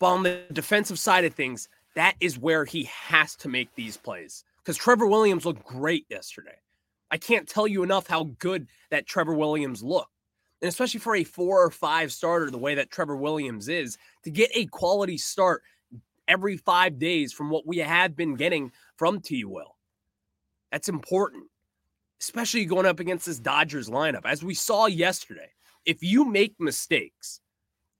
But 0.00 0.06
on 0.06 0.22
the 0.24 0.42
defensive 0.52 0.98
side 0.98 1.24
of 1.24 1.34
things, 1.34 1.68
that 1.94 2.14
is 2.20 2.38
where 2.38 2.64
he 2.64 2.84
has 2.84 3.36
to 3.36 3.48
make 3.48 3.72
these 3.74 3.96
plays 3.96 4.44
because 4.58 4.76
Trevor 4.76 5.06
Williams 5.06 5.44
looked 5.44 5.64
great 5.64 6.06
yesterday. 6.08 6.56
I 7.10 7.18
can't 7.18 7.48
tell 7.48 7.66
you 7.66 7.82
enough 7.82 8.06
how 8.06 8.24
good 8.38 8.68
that 8.90 9.06
Trevor 9.06 9.34
Williams 9.34 9.82
looked. 9.82 10.12
And 10.62 10.68
especially 10.68 11.00
for 11.00 11.16
a 11.16 11.24
four 11.24 11.64
or 11.64 11.70
five 11.70 12.12
starter, 12.12 12.50
the 12.50 12.58
way 12.58 12.74
that 12.74 12.90
Trevor 12.90 13.16
Williams 13.16 13.68
is, 13.68 13.98
to 14.24 14.30
get 14.30 14.50
a 14.54 14.66
quality 14.66 15.18
start 15.18 15.62
every 16.28 16.56
five 16.56 16.98
days 16.98 17.32
from 17.32 17.50
what 17.50 17.66
we 17.66 17.78
have 17.78 18.16
been 18.16 18.36
getting 18.36 18.70
from 18.96 19.20
T. 19.20 19.44
Will. 19.44 19.76
That's 20.70 20.88
important, 20.88 21.44
especially 22.20 22.64
going 22.64 22.86
up 22.86 23.00
against 23.00 23.26
this 23.26 23.40
Dodgers 23.40 23.88
lineup. 23.90 24.24
As 24.24 24.44
we 24.44 24.54
saw 24.54 24.86
yesterday, 24.86 25.50
if 25.84 26.02
you 26.02 26.24
make 26.24 26.54
mistakes, 26.60 27.40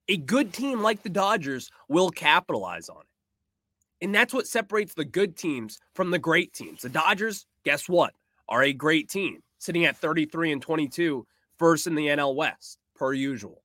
a 0.07 0.17
good 0.17 0.53
team 0.53 0.81
like 0.81 1.03
the 1.03 1.09
Dodgers 1.09 1.71
will 1.87 2.09
capitalize 2.09 2.89
on 2.89 3.01
it. 3.01 4.05
And 4.05 4.15
that's 4.15 4.33
what 4.33 4.47
separates 4.47 4.93
the 4.93 5.05
good 5.05 5.37
teams 5.37 5.79
from 5.93 6.11
the 6.11 6.19
great 6.19 6.53
teams. 6.53 6.81
The 6.81 6.89
Dodgers, 6.89 7.45
guess 7.63 7.87
what, 7.87 8.13
are 8.49 8.63
a 8.63 8.73
great 8.73 9.09
team, 9.09 9.41
sitting 9.59 9.85
at 9.85 9.97
33 9.97 10.51
and 10.51 10.61
22 10.61 11.25
first 11.57 11.85
in 11.85 11.95
the 11.95 12.07
NL 12.07 12.35
West, 12.35 12.79
per 12.95 13.13
usual. 13.13 13.61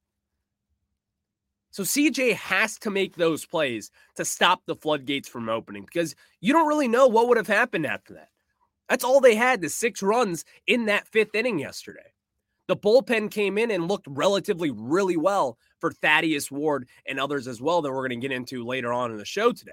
So 1.70 1.82
CJ 1.82 2.34
has 2.34 2.78
to 2.80 2.90
make 2.90 3.16
those 3.16 3.44
plays 3.44 3.90
to 4.16 4.24
stop 4.24 4.62
the 4.66 4.76
floodgates 4.76 5.28
from 5.28 5.48
opening 5.48 5.84
because 5.84 6.14
you 6.40 6.52
don't 6.52 6.68
really 6.68 6.88
know 6.88 7.06
what 7.06 7.28
would 7.28 7.36
have 7.36 7.46
happened 7.46 7.86
after 7.86 8.14
that. 8.14 8.28
That's 8.88 9.04
all 9.04 9.20
they 9.20 9.34
had, 9.34 9.60
the 9.60 9.68
six 9.68 10.02
runs 10.02 10.44
in 10.66 10.86
that 10.86 11.08
fifth 11.08 11.34
inning 11.34 11.58
yesterday. 11.58 12.12
The 12.68 12.76
bullpen 12.76 13.30
came 13.30 13.58
in 13.58 13.70
and 13.70 13.88
looked 13.88 14.06
relatively 14.08 14.70
really 14.70 15.16
well 15.16 15.58
for 15.78 15.92
Thaddeus 15.92 16.50
Ward 16.50 16.88
and 17.06 17.20
others 17.20 17.46
as 17.46 17.60
well 17.60 17.82
that 17.82 17.90
we're 17.90 18.08
going 18.08 18.20
to 18.20 18.28
get 18.28 18.34
into 18.34 18.64
later 18.64 18.92
on 18.92 19.10
in 19.10 19.16
the 19.16 19.24
show 19.24 19.52
today. 19.52 19.72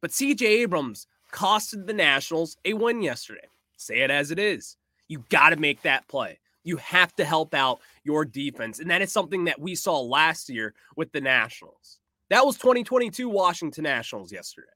But 0.00 0.10
CJ 0.10 0.42
Abrams 0.42 1.06
costed 1.32 1.86
the 1.86 1.92
Nationals 1.94 2.56
a 2.64 2.74
win 2.74 3.02
yesterday. 3.02 3.48
Say 3.76 4.00
it 4.00 4.10
as 4.10 4.30
it 4.30 4.38
is. 4.38 4.76
You 5.08 5.24
got 5.28 5.50
to 5.50 5.56
make 5.56 5.82
that 5.82 6.06
play. 6.08 6.38
You 6.62 6.76
have 6.78 7.14
to 7.16 7.24
help 7.24 7.54
out 7.54 7.80
your 8.04 8.24
defense. 8.24 8.78
And 8.78 8.90
that 8.90 9.02
is 9.02 9.12
something 9.12 9.44
that 9.44 9.60
we 9.60 9.74
saw 9.74 10.00
last 10.00 10.48
year 10.48 10.74
with 10.96 11.12
the 11.12 11.20
Nationals. 11.20 11.98
That 12.30 12.44
was 12.44 12.56
2022 12.56 13.28
Washington 13.28 13.84
Nationals 13.84 14.32
yesterday. 14.32 14.68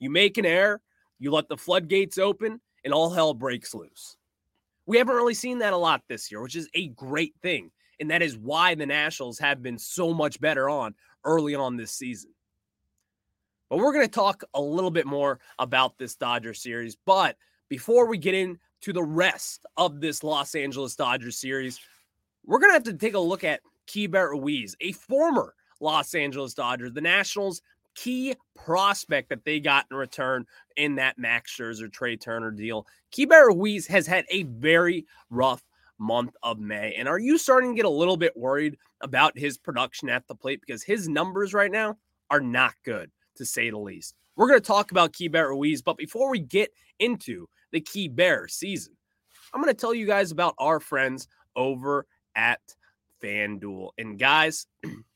You 0.00 0.10
make 0.10 0.38
an 0.38 0.46
error, 0.46 0.80
you 1.18 1.30
let 1.30 1.48
the 1.48 1.56
floodgates 1.56 2.18
open, 2.18 2.60
and 2.84 2.92
all 2.92 3.10
hell 3.10 3.34
breaks 3.34 3.74
loose. 3.74 4.16
We 4.86 4.98
haven't 4.98 5.16
really 5.16 5.34
seen 5.34 5.58
that 5.58 5.72
a 5.72 5.76
lot 5.76 6.02
this 6.08 6.30
year, 6.30 6.40
which 6.40 6.56
is 6.56 6.68
a 6.74 6.88
great 6.88 7.34
thing. 7.42 7.70
And 8.00 8.10
that 8.10 8.22
is 8.22 8.36
why 8.36 8.74
the 8.74 8.86
Nationals 8.86 9.38
have 9.38 9.62
been 9.62 9.78
so 9.78 10.14
much 10.14 10.40
better 10.40 10.68
on 10.68 10.94
early 11.24 11.54
on 11.54 11.76
this 11.76 11.92
season. 11.92 12.30
But 13.68 13.78
we're 13.78 13.92
going 13.92 14.06
to 14.06 14.10
talk 14.10 14.44
a 14.54 14.60
little 14.60 14.90
bit 14.90 15.06
more 15.06 15.40
about 15.58 15.98
this 15.98 16.14
Dodger 16.14 16.54
series. 16.54 16.96
But 17.04 17.36
before 17.68 18.06
we 18.06 18.16
get 18.16 18.34
into 18.34 18.92
the 18.92 19.02
rest 19.02 19.66
of 19.76 20.00
this 20.00 20.22
Los 20.22 20.54
Angeles 20.54 20.96
Dodgers 20.96 21.38
series, 21.38 21.78
we're 22.46 22.58
going 22.58 22.70
to 22.70 22.74
have 22.74 22.84
to 22.84 22.94
take 22.94 23.14
a 23.14 23.18
look 23.18 23.44
at 23.44 23.60
Keibert 23.86 24.30
Ruiz, 24.30 24.74
a 24.80 24.92
former 24.92 25.54
Los 25.80 26.14
Angeles 26.14 26.54
Dodger, 26.54 26.88
the 26.88 27.00
Nationals' 27.00 27.62
key 27.94 28.34
prospect 28.54 29.28
that 29.28 29.44
they 29.44 29.60
got 29.60 29.86
in 29.90 29.96
return 29.96 30.46
in 30.76 30.94
that 30.94 31.18
Max 31.18 31.54
Scherzer, 31.54 31.92
Trea 31.92 32.16
Turner 32.16 32.50
deal. 32.50 32.86
Keibert 33.12 33.48
Ruiz 33.48 33.86
has 33.88 34.06
had 34.06 34.24
a 34.30 34.44
very 34.44 35.04
rough 35.30 35.62
month 35.98 36.34
of 36.42 36.58
May. 36.58 36.94
And 36.94 37.08
are 37.08 37.18
you 37.18 37.38
starting 37.38 37.72
to 37.72 37.76
get 37.76 37.84
a 37.84 37.90
little 37.90 38.16
bit 38.16 38.36
worried 38.36 38.76
about 39.00 39.38
his 39.38 39.58
production 39.58 40.08
at 40.08 40.26
the 40.26 40.34
plate? 40.34 40.60
Because 40.60 40.82
his 40.82 41.08
numbers 41.08 41.54
right 41.54 41.70
now 41.70 41.96
are 42.30 42.40
not 42.40 42.74
good, 42.84 43.10
to 43.36 43.44
say 43.44 43.70
the 43.70 43.78
least. 43.78 44.14
We're 44.36 44.48
going 44.48 44.60
to 44.60 44.66
talk 44.66 44.90
about 44.90 45.12
Keibert 45.12 45.48
Ruiz, 45.48 45.82
but 45.82 45.96
before 45.96 46.30
we 46.30 46.38
get 46.38 46.70
into 46.98 47.46
the 47.72 47.80
Keibert 47.80 48.50
season. 48.50 48.94
I'm 49.52 49.62
going 49.62 49.74
to 49.74 49.80
tell 49.80 49.94
you 49.94 50.06
guys 50.06 50.30
about 50.30 50.54
our 50.58 50.80
friends 50.80 51.28
over 51.56 52.06
at 52.36 52.60
FanDuel. 53.22 53.90
And 53.98 54.18
guys, 54.18 54.66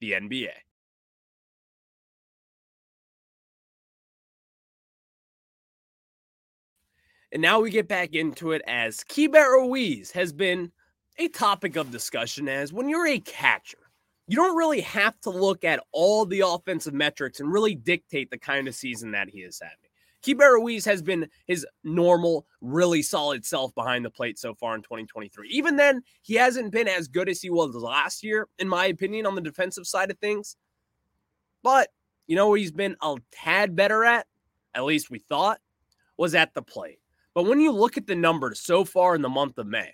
the 0.00 0.10
NBA. 0.12 0.48
And 7.32 7.42
now 7.42 7.60
we 7.60 7.70
get 7.70 7.88
back 7.88 8.14
into 8.14 8.52
it 8.52 8.62
as 8.66 9.04
Keibert 9.04 9.50
Ruiz 9.50 10.10
has 10.12 10.32
been 10.32 10.72
a 11.18 11.28
topic 11.28 11.76
of 11.76 11.90
discussion 11.90 12.48
as 12.48 12.72
when 12.72 12.88
you're 12.88 13.06
a 13.06 13.18
catcher, 13.18 13.90
you 14.26 14.36
don't 14.36 14.56
really 14.56 14.80
have 14.80 15.20
to 15.22 15.30
look 15.30 15.64
at 15.64 15.82
all 15.92 16.24
the 16.24 16.40
offensive 16.40 16.94
metrics 16.94 17.40
and 17.40 17.52
really 17.52 17.74
dictate 17.74 18.30
the 18.30 18.38
kind 18.38 18.68
of 18.68 18.74
season 18.74 19.10
that 19.12 19.28
he 19.28 19.40
is 19.40 19.60
having. 19.60 19.76
Keibert 20.22 20.54
Ruiz 20.54 20.84
has 20.84 21.00
been 21.00 21.28
his 21.46 21.66
normal, 21.84 22.46
really 22.60 23.02
solid 23.02 23.44
self 23.44 23.74
behind 23.74 24.04
the 24.04 24.10
plate 24.10 24.38
so 24.38 24.54
far 24.54 24.74
in 24.74 24.82
2023. 24.82 25.48
Even 25.50 25.76
then, 25.76 26.02
he 26.22 26.34
hasn't 26.34 26.72
been 26.72 26.88
as 26.88 27.08
good 27.08 27.28
as 27.28 27.40
he 27.40 27.50
was 27.50 27.74
last 27.74 28.24
year, 28.24 28.48
in 28.58 28.68
my 28.68 28.86
opinion, 28.86 29.26
on 29.26 29.34
the 29.34 29.40
defensive 29.40 29.86
side 29.86 30.10
of 30.10 30.18
things. 30.18 30.56
But 31.62 31.88
you 32.26 32.36
know 32.36 32.48
what 32.48 32.60
he's 32.60 32.72
been 32.72 32.96
a 33.00 33.16
tad 33.30 33.76
better 33.76 34.04
at, 34.04 34.26
at 34.74 34.84
least 34.84 35.10
we 35.10 35.18
thought, 35.18 35.60
was 36.16 36.34
at 36.34 36.52
the 36.52 36.62
plate. 36.62 36.98
But 37.34 37.44
when 37.44 37.60
you 37.60 37.72
look 37.72 37.96
at 37.96 38.06
the 38.06 38.14
numbers 38.14 38.60
so 38.60 38.84
far 38.84 39.14
in 39.14 39.22
the 39.22 39.28
month 39.28 39.58
of 39.58 39.66
May, 39.66 39.92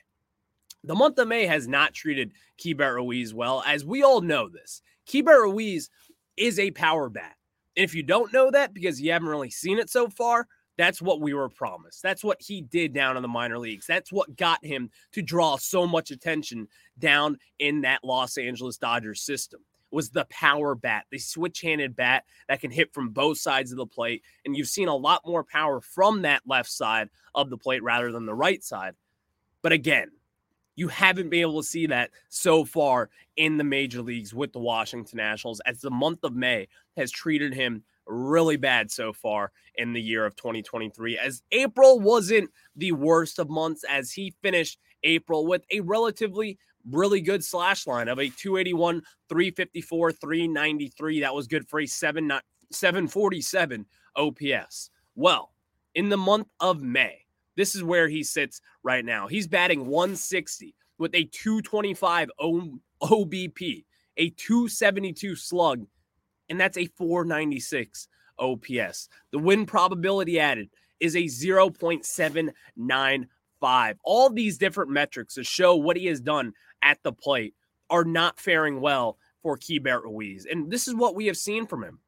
the 0.83 0.95
month 0.95 1.19
of 1.19 1.29
May 1.29 1.47
has 1.47 1.67
not 1.67 1.95
treated 1.95 2.33
Keibert 2.59 2.95
Ruiz 2.95 3.33
well, 3.33 3.62
as 3.67 3.85
we 3.85 4.03
all 4.03 4.21
know 4.21 4.49
this. 4.49 4.83
Keibert 5.09 5.43
Ruiz 5.43 5.91
is 6.37 6.59
a 6.59 6.71
power 6.73 7.09
bat. 7.09 7.37
And 7.76 7.85
if 7.85 7.95
you 7.95 8.03
don't 8.03 8.33
know 8.33 8.50
that 8.50 8.75
because 8.75 9.00
you 9.00 9.12
haven't 9.12 9.29
really 9.29 9.50
seen 9.50 9.79
it 9.79 9.91
so 9.91 10.09
far, 10.09 10.47
that's 10.76 11.00
what 11.00 11.21
we 11.21 11.35
were 11.35 11.49
promised. 11.49 12.03
That's 12.03 12.25
what 12.25 12.41
he 12.41 12.61
did 12.61 12.93
down 12.93 13.17
in 13.17 13.23
the 13.23 13.29
minor 13.29 13.59
leagues. 13.59 13.87
That's 13.87 14.12
what 14.12 14.37
got 14.37 14.64
him 14.64 14.91
to 15.12 15.23
draw 15.23 15.57
so 15.57 15.87
much 15.87 16.11
attention 16.11 16.69
down 16.99 17.38
in 17.59 17.83
that 17.83 18.05
Los 18.05 18.37
Angeles 18.37 18.76
Dodgers 18.76 19.23
system. 19.23 19.61
Was 19.95 20.11
the 20.11 20.25
power 20.25 20.75
bat, 20.75 21.05
the 21.11 21.21
switch-handed 21.21 21.95
bat 21.95 22.25
that 22.49 22.61
can 22.61 22.73
hit 22.73 22.93
from 22.93 23.11
both 23.11 23.39
sides 23.39 23.71
of 23.71 23.79
the 23.79 23.87
plate, 23.87 24.25
and 24.45 24.57
you've 24.57 24.67
seen 24.67 24.89
a 24.89 24.97
lot 24.97 25.23
more 25.25 25.45
power 25.45 25.81
from 25.81 26.23
that 26.23 26.43
left 26.45 26.69
side 26.69 27.11
of 27.33 27.49
the 27.49 27.57
plate 27.57 27.81
rather 27.81 28.11
than 28.11 28.27
the 28.27 28.35
right 28.35 28.65
side. 28.65 28.95
But 29.63 29.71
again, 29.71 30.11
you 30.75 30.89
haven't 30.89 31.31
been 31.31 31.43
able 31.43 31.63
to 31.63 31.69
see 31.69 31.87
that 31.87 32.11
so 32.29 32.65
far 32.65 33.09
in 33.37 33.57
the 33.57 33.63
major 33.63 34.03
leagues 34.03 34.35
with 34.35 34.53
the 34.53 34.59
Washington 34.59 35.17
Nationals 35.17 35.61
as 35.61 35.81
the 35.81 35.91
month 35.91 36.25
of 36.25 36.35
May 36.35 36.67
has 36.97 37.13
treated 37.13 37.55
him 37.55 37.85
really 38.07 38.57
bad 38.57 38.91
so 38.91 39.13
far 39.13 39.53
in 39.77 39.93
the 39.93 40.03
year 40.03 40.27
of 40.27 40.35
2023 40.35 41.17
as 41.19 41.43
April 41.53 42.01
wasn't 42.01 42.51
the 42.75 42.91
worst 42.91 43.39
of 43.39 43.49
months 43.49 43.85
as 43.89 44.11
he 44.11 44.35
finished 44.43 44.81
April 45.05 45.47
with 45.47 45.65
a 45.71 45.81
relatively 45.81 46.59
really 46.91 47.21
good 47.21 47.45
slash 47.45 47.87
line 47.87 48.09
of 48.09 48.19
a 48.19 48.29
281 48.29 49.03
354 49.29 50.12
393 50.12 51.21
that 51.21 51.35
was 51.35 51.47
good 51.47 51.69
for 51.69 51.81
a 51.81 51.87
7 51.87 52.33
747 52.71 53.87
OPS 54.17 54.91
well 55.14 55.53
in 55.95 56.09
the 56.09 56.17
month 56.17 56.49
of 56.61 56.83
May 56.83 57.25
this 57.57 57.75
is 57.75 57.83
where 57.83 58.09
he 58.09 58.23
sits 58.23 58.61
right 58.83 59.05
now. 59.05 59.29
He's 59.29 59.47
batting 59.47 59.87
160 59.87 60.75
with 60.99 61.14
a 61.14 61.25
225 61.25 62.31
OBP, 62.41 63.85
a 64.17 64.31
272 64.31 65.37
slug, 65.37 65.85
and 66.49 66.59
that's 66.61 66.79
a 66.79 66.87
496 66.87 68.09
OPS. 68.38 69.09
The 69.31 69.38
win 69.38 69.67
probability 69.67 70.41
added 70.41 70.71
is 71.00 71.17
a 71.17 71.25
0.795. 71.25 73.95
All 74.05 74.31
these 74.31 74.59
different 74.59 74.91
metrics 74.91 75.35
to 75.35 75.45
show 75.45 75.76
what 75.76 75.97
he 75.97 76.07
has 76.07 76.21
done 76.21 76.53
at 76.85 77.03
the 77.03 77.12
plate 77.12 77.55
are 77.91 78.05
not 78.05 78.38
faring 78.38 78.81
well 78.81 79.19
for 79.43 79.59
Keibert 79.59 80.05
Ruiz. 80.05 80.47
And 80.50 80.71
this 80.71 80.87
is 80.87 80.95
what 80.95 81.14
we 81.14 81.26
have 81.26 81.37
seen 81.37 81.67
from 81.67 81.83
him 81.83 81.99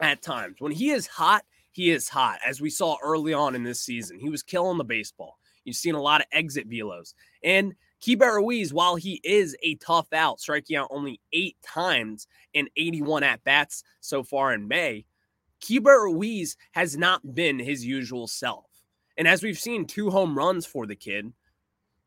at 0.00 0.22
times. 0.22 0.56
When 0.58 0.72
he 0.72 0.90
is 0.90 1.06
hot, 1.06 1.44
he 1.72 1.90
is 1.90 2.08
hot, 2.08 2.38
as 2.46 2.60
we 2.60 2.70
saw 2.70 2.96
early 3.02 3.32
on 3.32 3.54
in 3.54 3.62
this 3.62 3.80
season. 3.80 4.18
He 4.18 4.30
was 4.30 4.42
killing 4.42 4.78
the 4.78 4.84
baseball. 4.84 5.38
You've 5.64 5.76
seen 5.76 5.94
a 5.94 6.02
lot 6.02 6.20
of 6.20 6.26
exit 6.32 6.68
velos. 6.68 7.14
And 7.42 7.74
Keibert 8.02 8.36
Ruiz, 8.36 8.72
while 8.72 8.96
he 8.96 9.20
is 9.24 9.56
a 9.62 9.74
tough 9.76 10.12
out, 10.12 10.40
striking 10.40 10.76
out 10.76 10.88
only 10.90 11.20
eight 11.32 11.56
times 11.66 12.26
in 12.54 12.68
81 12.76 13.22
at 13.24 13.44
bats 13.44 13.82
so 14.00 14.22
far 14.22 14.52
in 14.52 14.68
May, 14.68 15.04
Keibert 15.60 16.04
Ruiz 16.04 16.56
has 16.72 16.96
not 16.96 17.34
been 17.34 17.58
his 17.58 17.84
usual 17.84 18.28
self. 18.28 18.66
And 19.16 19.26
as 19.26 19.42
we've 19.42 19.58
seen 19.58 19.84
two 19.84 20.10
home 20.10 20.38
runs 20.38 20.64
for 20.64 20.86
the 20.86 20.94
kid, 20.94 21.32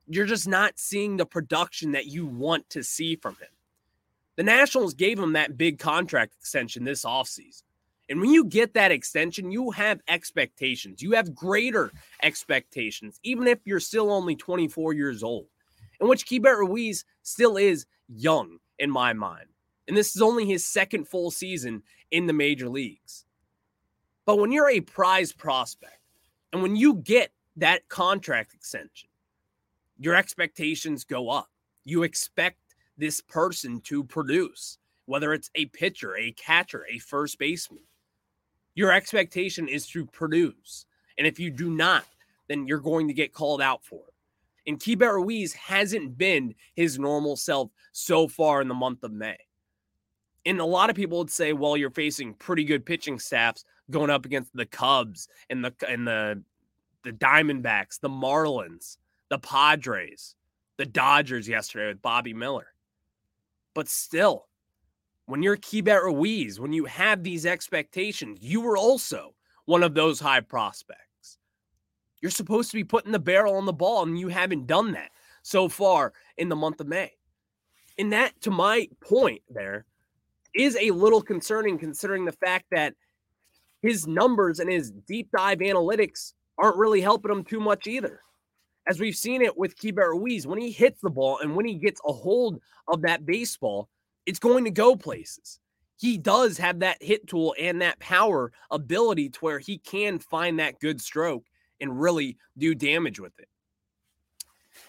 you're 0.07 0.25
just 0.25 0.47
not 0.47 0.79
seeing 0.79 1.17
the 1.17 1.25
production 1.25 1.91
that 1.91 2.07
you 2.07 2.25
want 2.25 2.69
to 2.71 2.83
see 2.83 3.15
from 3.15 3.35
him. 3.35 3.49
The 4.35 4.43
Nationals 4.43 4.93
gave 4.93 5.19
him 5.19 5.33
that 5.33 5.57
big 5.57 5.79
contract 5.79 6.33
extension 6.39 6.83
this 6.83 7.05
offseason. 7.05 7.63
And 8.09 8.19
when 8.19 8.31
you 8.31 8.43
get 8.43 8.73
that 8.73 8.91
extension, 8.91 9.51
you 9.51 9.71
have 9.71 10.01
expectations. 10.07 11.01
You 11.01 11.11
have 11.11 11.33
greater 11.33 11.91
expectations, 12.23 13.19
even 13.23 13.47
if 13.47 13.59
you're 13.63 13.79
still 13.79 14.11
only 14.11 14.35
24 14.35 14.93
years 14.93 15.23
old, 15.23 15.47
in 15.99 16.09
which 16.09 16.25
Keibert 16.25 16.57
Ruiz 16.57 17.05
still 17.23 17.55
is 17.55 17.85
young 18.09 18.57
in 18.79 18.91
my 18.91 19.13
mind. 19.13 19.45
And 19.87 19.95
this 19.95 20.15
is 20.15 20.21
only 20.21 20.45
his 20.45 20.65
second 20.65 21.07
full 21.07 21.31
season 21.31 21.83
in 22.11 22.27
the 22.27 22.33
major 22.33 22.67
leagues. 22.67 23.25
But 24.25 24.39
when 24.39 24.51
you're 24.51 24.69
a 24.69 24.81
prize 24.81 25.31
prospect 25.31 25.99
and 26.51 26.61
when 26.61 26.75
you 26.75 26.95
get 26.95 27.31
that 27.55 27.87
contract 27.87 28.53
extension, 28.53 29.07
your 30.01 30.15
expectations 30.15 31.03
go 31.03 31.29
up. 31.29 31.47
You 31.85 32.01
expect 32.01 32.57
this 32.97 33.21
person 33.21 33.81
to 33.81 34.03
produce, 34.03 34.79
whether 35.05 35.31
it's 35.31 35.51
a 35.53 35.67
pitcher, 35.67 36.17
a 36.17 36.31
catcher, 36.31 36.87
a 36.91 36.97
first 36.97 37.37
baseman. 37.37 37.83
Your 38.73 38.91
expectation 38.91 39.67
is 39.67 39.85
to 39.89 40.07
produce. 40.07 40.87
And 41.19 41.27
if 41.27 41.39
you 41.39 41.51
do 41.51 41.69
not, 41.69 42.05
then 42.49 42.65
you're 42.65 42.79
going 42.79 43.09
to 43.09 43.13
get 43.13 43.31
called 43.31 43.61
out 43.61 43.85
for 43.85 43.99
it. 43.99 44.69
And 44.69 44.79
Keibert 44.79 45.13
Ruiz 45.13 45.53
hasn't 45.53 46.17
been 46.17 46.55
his 46.75 46.97
normal 46.97 47.35
self 47.35 47.69
so 47.91 48.27
far 48.27 48.59
in 48.59 48.67
the 48.67 48.73
month 48.73 49.03
of 49.03 49.11
May. 49.11 49.37
And 50.47 50.59
a 50.59 50.65
lot 50.65 50.89
of 50.89 50.95
people 50.95 51.19
would 51.19 51.29
say, 51.29 51.53
well, 51.53 51.77
you're 51.77 51.91
facing 51.91 52.33
pretty 52.33 52.63
good 52.63 52.87
pitching 52.87 53.19
staffs 53.19 53.65
going 53.91 54.09
up 54.09 54.25
against 54.25 54.55
the 54.55 54.65
Cubs 54.65 55.27
and 55.51 55.63
the 55.63 55.73
and 55.87 56.07
the 56.07 56.41
the 57.03 57.11
Diamondbacks, 57.11 57.99
the 57.99 58.09
Marlins, 58.09 58.97
the 59.31 59.39
Padres, 59.39 60.35
the 60.77 60.85
Dodgers 60.85 61.47
yesterday 61.47 61.87
with 61.87 62.01
Bobby 62.01 62.33
Miller. 62.33 62.67
But 63.73 63.87
still, 63.87 64.47
when 65.25 65.41
you're 65.41 65.55
Keibert 65.55 66.03
Ruiz, 66.03 66.59
when 66.59 66.73
you 66.73 66.83
have 66.83 67.23
these 67.23 67.45
expectations, 67.45 68.39
you 68.41 68.59
were 68.59 68.75
also 68.75 69.33
one 69.63 69.83
of 69.83 69.93
those 69.93 70.19
high 70.19 70.41
prospects. 70.41 71.37
You're 72.21 72.29
supposed 72.29 72.71
to 72.71 72.77
be 72.77 72.83
putting 72.83 73.13
the 73.13 73.19
barrel 73.19 73.55
on 73.55 73.65
the 73.65 73.71
ball, 73.71 74.03
and 74.03 74.19
you 74.19 74.27
haven't 74.27 74.67
done 74.67 74.91
that 74.91 75.11
so 75.43 75.69
far 75.69 76.11
in 76.35 76.49
the 76.49 76.57
month 76.57 76.81
of 76.81 76.87
May. 76.87 77.13
And 77.97 78.11
that, 78.11 78.39
to 78.41 78.51
my 78.51 78.89
point, 78.99 79.43
there 79.49 79.85
is 80.53 80.75
a 80.75 80.91
little 80.91 81.21
concerning 81.21 81.79
considering 81.79 82.25
the 82.25 82.33
fact 82.33 82.65
that 82.71 82.95
his 83.81 84.07
numbers 84.07 84.59
and 84.59 84.69
his 84.69 84.91
deep 84.91 85.29
dive 85.31 85.59
analytics 85.59 86.33
aren't 86.57 86.75
really 86.75 86.99
helping 86.99 87.31
him 87.31 87.45
too 87.45 87.61
much 87.61 87.87
either. 87.87 88.19
As 88.87 88.99
we've 88.99 89.15
seen 89.15 89.41
it 89.41 89.57
with 89.57 89.77
Keibert 89.77 90.11
Ruiz, 90.11 90.47
when 90.47 90.59
he 90.59 90.71
hits 90.71 91.01
the 91.01 91.09
ball 91.09 91.39
and 91.39 91.55
when 91.55 91.65
he 91.65 91.75
gets 91.75 92.01
a 92.05 92.13
hold 92.13 92.59
of 92.87 93.01
that 93.03 93.25
baseball, 93.25 93.89
it's 94.25 94.39
going 94.39 94.63
to 94.65 94.71
go 94.71 94.95
places. 94.95 95.59
He 95.97 96.17
does 96.17 96.57
have 96.57 96.79
that 96.79 97.01
hit 97.01 97.27
tool 97.27 97.53
and 97.59 97.81
that 97.81 97.99
power 97.99 98.51
ability 98.71 99.29
to 99.29 99.39
where 99.39 99.59
he 99.59 99.77
can 99.77 100.17
find 100.17 100.59
that 100.59 100.79
good 100.79 100.99
stroke 100.99 101.45
and 101.79 102.01
really 102.01 102.37
do 102.57 102.73
damage 102.73 103.19
with 103.19 103.37
it. 103.39 103.47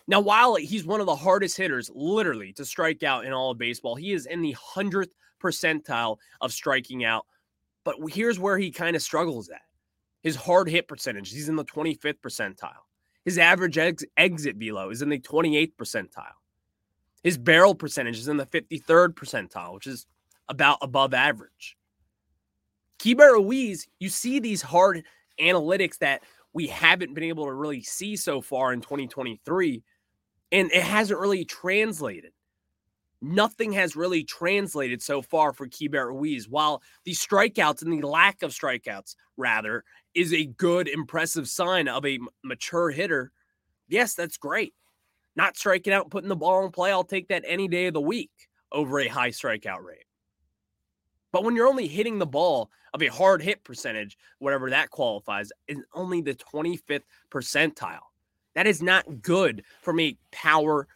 Now, 0.06 0.20
while 0.20 0.54
he's 0.54 0.86
one 0.86 1.00
of 1.00 1.06
the 1.06 1.14
hardest 1.14 1.56
hitters, 1.56 1.90
literally, 1.94 2.52
to 2.54 2.64
strike 2.64 3.02
out 3.02 3.24
in 3.24 3.32
all 3.32 3.50
of 3.50 3.58
baseball, 3.58 3.94
he 3.94 4.12
is 4.12 4.26
in 4.26 4.40
the 4.40 4.56
100th 4.74 5.12
percentile 5.42 6.16
of 6.40 6.52
striking 6.52 7.04
out. 7.04 7.26
But 7.84 7.96
here's 8.08 8.38
where 8.38 8.58
he 8.58 8.70
kind 8.70 8.96
of 8.96 9.02
struggles 9.02 9.48
at 9.50 9.60
his 10.22 10.36
hard 10.36 10.68
hit 10.68 10.88
percentage, 10.88 11.32
he's 11.32 11.48
in 11.48 11.56
the 11.56 11.64
25th 11.64 12.20
percentile. 12.24 12.84
His 13.24 13.38
average 13.38 13.78
ex- 13.78 14.04
exit 14.16 14.56
velo 14.56 14.90
is 14.90 15.02
in 15.02 15.08
the 15.08 15.18
28th 15.18 15.74
percentile. 15.76 16.34
His 17.22 17.38
barrel 17.38 17.74
percentage 17.74 18.18
is 18.18 18.28
in 18.28 18.36
the 18.36 18.46
53rd 18.46 19.14
percentile, 19.14 19.74
which 19.74 19.86
is 19.86 20.06
about 20.48 20.78
above 20.82 21.14
average. 21.14 21.76
Keibert 22.98 23.32
Ruiz, 23.32 23.86
you 24.00 24.08
see 24.08 24.38
these 24.38 24.62
hard 24.62 25.04
analytics 25.40 25.98
that 25.98 26.22
we 26.52 26.66
haven't 26.66 27.14
been 27.14 27.24
able 27.24 27.46
to 27.46 27.52
really 27.52 27.82
see 27.82 28.16
so 28.16 28.40
far 28.40 28.72
in 28.72 28.80
2023, 28.80 29.82
and 30.50 30.70
it 30.72 30.82
hasn't 30.82 31.18
really 31.18 31.44
translated. 31.44 32.32
Nothing 33.24 33.72
has 33.74 33.94
really 33.94 34.24
translated 34.24 35.00
so 35.00 35.22
far 35.22 35.52
for 35.52 35.68
Keibert 35.68 36.08
Ruiz. 36.08 36.48
While 36.48 36.82
the 37.04 37.12
strikeouts 37.12 37.82
and 37.82 37.92
the 37.92 38.06
lack 38.06 38.42
of 38.42 38.50
strikeouts, 38.50 39.14
rather, 39.36 39.84
is 40.12 40.34
a 40.34 40.46
good, 40.46 40.88
impressive 40.88 41.48
sign 41.48 41.86
of 41.86 42.04
a 42.04 42.18
mature 42.42 42.90
hitter. 42.90 43.30
Yes, 43.88 44.14
that's 44.14 44.36
great. 44.36 44.74
Not 45.36 45.56
striking 45.56 45.92
out, 45.92 46.10
putting 46.10 46.28
the 46.28 46.36
ball 46.36 46.64
in 46.64 46.72
play, 46.72 46.90
I'll 46.90 47.04
take 47.04 47.28
that 47.28 47.44
any 47.46 47.68
day 47.68 47.86
of 47.86 47.94
the 47.94 48.00
week 48.00 48.32
over 48.72 48.98
a 48.98 49.06
high 49.06 49.30
strikeout 49.30 49.84
rate. 49.84 50.04
But 51.30 51.44
when 51.44 51.54
you're 51.54 51.68
only 51.68 51.86
hitting 51.86 52.18
the 52.18 52.26
ball 52.26 52.70
of 52.92 53.02
a 53.02 53.06
hard 53.06 53.40
hit 53.40 53.62
percentage, 53.62 54.18
whatever 54.40 54.68
that 54.70 54.90
qualifies, 54.90 55.52
is 55.68 55.78
only 55.94 56.22
the 56.22 56.34
25th 56.34 57.04
percentile. 57.30 58.00
That 58.56 58.66
is 58.66 58.82
not 58.82 59.22
good 59.22 59.62
from 59.80 60.00
a 60.00 60.18
power 60.32 60.88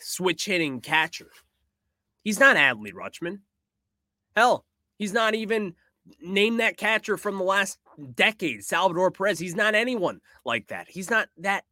switch 0.00 0.46
hitting 0.46 0.80
catcher. 0.80 1.28
He's 2.22 2.40
not 2.40 2.56
Adley 2.56 2.92
Rutschman. 2.92 3.40
Hell, 4.36 4.64
he's 4.98 5.12
not 5.12 5.34
even 5.34 5.74
name 6.20 6.58
that 6.58 6.76
catcher 6.76 7.16
from 7.16 7.38
the 7.38 7.44
last 7.44 7.78
decade, 8.14 8.64
Salvador 8.64 9.10
Perez. 9.10 9.38
He's 9.38 9.56
not 9.56 9.74
anyone 9.74 10.20
like 10.44 10.68
that. 10.68 10.88
He's 10.88 11.10
not 11.10 11.28
that 11.38 11.64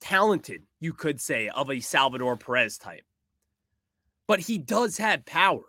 talented, 0.00 0.62
you 0.80 0.92
could 0.92 1.20
say, 1.20 1.48
of 1.48 1.70
a 1.70 1.80
Salvador 1.80 2.36
Perez 2.36 2.78
type. 2.78 3.04
But 4.26 4.40
he 4.40 4.58
does 4.58 4.98
have 4.98 5.24
power 5.24 5.62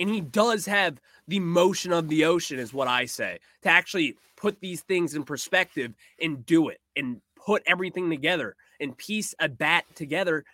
and 0.00 0.08
he 0.08 0.20
does 0.20 0.66
have 0.66 1.00
the 1.26 1.40
motion 1.40 1.92
of 1.92 2.08
the 2.08 2.24
ocean, 2.24 2.58
is 2.58 2.72
what 2.72 2.88
I 2.88 3.04
say, 3.04 3.38
to 3.62 3.68
actually 3.68 4.16
put 4.36 4.60
these 4.60 4.82
things 4.82 5.14
in 5.14 5.24
perspective 5.24 5.94
and 6.20 6.46
do 6.46 6.68
it 6.68 6.80
and 6.96 7.20
put 7.36 7.62
everything 7.66 8.08
together 8.08 8.56
and 8.80 8.96
piece 8.96 9.34
a 9.40 9.48
bat 9.48 9.84
together 9.94 10.44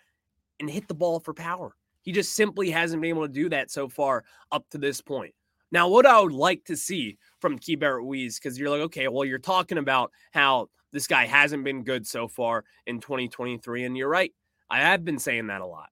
and 0.59 0.69
hit 0.69 0.87
the 0.87 0.93
ball 0.93 1.19
for 1.19 1.33
power. 1.33 1.75
He 2.05 2.11
just 2.11 2.35
simply 2.35 2.69
hasn't 2.69 3.01
been 3.01 3.09
able 3.09 3.27
to 3.27 3.33
do 3.33 3.49
that 3.49 3.71
so 3.71 3.89
far 3.89 4.23
up 4.51 4.69
to 4.69 4.77
this 4.77 5.01
point. 5.01 5.33
Now, 5.71 5.89
what 5.89 6.05
I 6.05 6.21
would 6.21 6.31
like 6.31 6.63
to 6.65 6.77
see 6.77 7.17
from 7.41 7.59
Ruiz, 7.81 8.39
because 8.39 8.57
you're 8.57 8.69
like, 8.69 8.81
okay, 8.81 9.07
well, 9.07 9.25
you're 9.25 9.39
talking 9.39 9.79
about 9.79 10.11
how 10.31 10.69
this 10.91 11.07
guy 11.07 11.25
hasn't 11.25 11.63
been 11.63 11.83
good 11.83 12.07
so 12.07 12.27
far 12.27 12.63
in 12.85 13.01
2023. 13.01 13.83
And 13.83 13.97
you're 13.97 14.07
right. 14.07 14.31
I 14.69 14.79
have 14.81 15.03
been 15.03 15.19
saying 15.19 15.47
that 15.47 15.61
a 15.61 15.65
lot. 15.65 15.89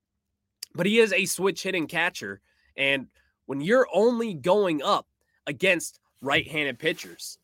But 0.75 0.85
he 0.85 0.99
is 0.99 1.11
a 1.11 1.25
switch 1.25 1.63
hitting 1.63 1.87
catcher. 1.87 2.39
And 2.77 3.07
when 3.47 3.59
you're 3.59 3.87
only 3.93 4.33
going 4.33 4.81
up 4.81 5.07
against 5.47 5.99
right 6.21 6.47
handed 6.47 6.79
pitchers, 6.79 7.37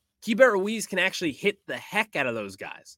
Ruiz 0.52 0.88
can 0.88 1.00
actually 1.00 1.32
hit 1.32 1.58
the 1.67 1.78
heck 1.78 2.15
out 2.15 2.28
of 2.28 2.36
those 2.36 2.56
guys. 2.56 2.98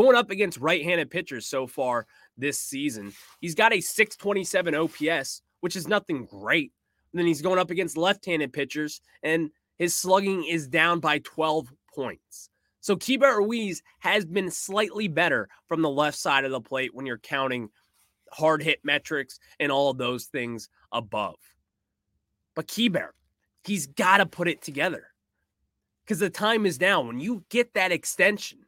Going 0.00 0.16
up 0.16 0.30
against 0.30 0.56
right 0.56 0.82
handed 0.82 1.10
pitchers 1.10 1.44
so 1.44 1.66
far 1.66 2.06
this 2.38 2.58
season, 2.58 3.12
he's 3.42 3.54
got 3.54 3.74
a 3.74 3.82
627 3.82 4.74
OPS, 4.74 5.42
which 5.60 5.76
is 5.76 5.86
nothing 5.86 6.24
great. 6.24 6.72
And 7.12 7.18
then 7.18 7.26
he's 7.26 7.42
going 7.42 7.58
up 7.58 7.70
against 7.70 7.98
left 7.98 8.24
handed 8.24 8.50
pitchers, 8.50 9.02
and 9.22 9.50
his 9.76 9.94
slugging 9.94 10.44
is 10.44 10.68
down 10.68 11.00
by 11.00 11.18
12 11.18 11.70
points. 11.94 12.48
So 12.80 12.96
Keibert 12.96 13.36
Ruiz 13.36 13.82
has 13.98 14.24
been 14.24 14.50
slightly 14.50 15.06
better 15.06 15.50
from 15.68 15.82
the 15.82 15.90
left 15.90 16.16
side 16.16 16.46
of 16.46 16.50
the 16.50 16.62
plate 16.62 16.94
when 16.94 17.04
you're 17.04 17.18
counting 17.18 17.68
hard 18.32 18.62
hit 18.62 18.80
metrics 18.82 19.38
and 19.58 19.70
all 19.70 19.92
those 19.92 20.24
things 20.24 20.70
above. 20.92 21.36
But 22.54 22.68
Keibert, 22.68 23.12
he's 23.64 23.86
got 23.86 24.16
to 24.16 24.24
put 24.24 24.48
it 24.48 24.62
together 24.62 25.08
because 26.06 26.20
the 26.20 26.30
time 26.30 26.64
is 26.64 26.80
now. 26.80 27.02
When 27.02 27.20
you 27.20 27.44
get 27.50 27.74
that 27.74 27.92
extension, 27.92 28.60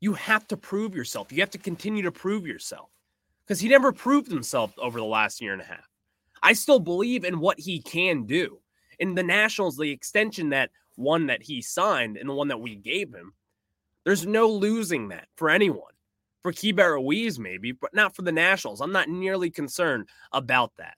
you 0.00 0.14
have 0.14 0.46
to 0.48 0.56
prove 0.56 0.94
yourself. 0.94 1.32
You 1.32 1.40
have 1.40 1.50
to 1.50 1.58
continue 1.58 2.02
to 2.02 2.12
prove 2.12 2.46
yourself 2.46 2.90
because 3.46 3.60
he 3.60 3.68
never 3.68 3.92
proved 3.92 4.30
himself 4.30 4.72
over 4.78 4.98
the 4.98 5.04
last 5.04 5.40
year 5.40 5.52
and 5.52 5.62
a 5.62 5.66
half. 5.66 5.88
I 6.42 6.54
still 6.54 6.80
believe 6.80 7.24
in 7.24 7.40
what 7.40 7.60
he 7.60 7.80
can 7.80 8.24
do. 8.24 8.60
In 8.98 9.14
the 9.14 9.22
Nationals, 9.22 9.76
the 9.76 9.90
extension 9.90 10.50
that 10.50 10.70
one 10.96 11.26
that 11.26 11.42
he 11.42 11.62
signed 11.62 12.16
and 12.16 12.28
the 12.28 12.34
one 12.34 12.48
that 12.48 12.60
we 12.60 12.76
gave 12.76 13.14
him, 13.14 13.32
there's 14.04 14.26
no 14.26 14.48
losing 14.48 15.08
that 15.08 15.28
for 15.36 15.50
anyone. 15.50 15.92
For 16.42 16.52
Keibert 16.52 16.94
Ruiz, 16.94 17.38
maybe, 17.38 17.72
but 17.72 17.94
not 17.94 18.16
for 18.16 18.22
the 18.22 18.32
Nationals. 18.32 18.80
I'm 18.80 18.92
not 18.92 19.10
nearly 19.10 19.50
concerned 19.50 20.08
about 20.32 20.72
that 20.78 20.94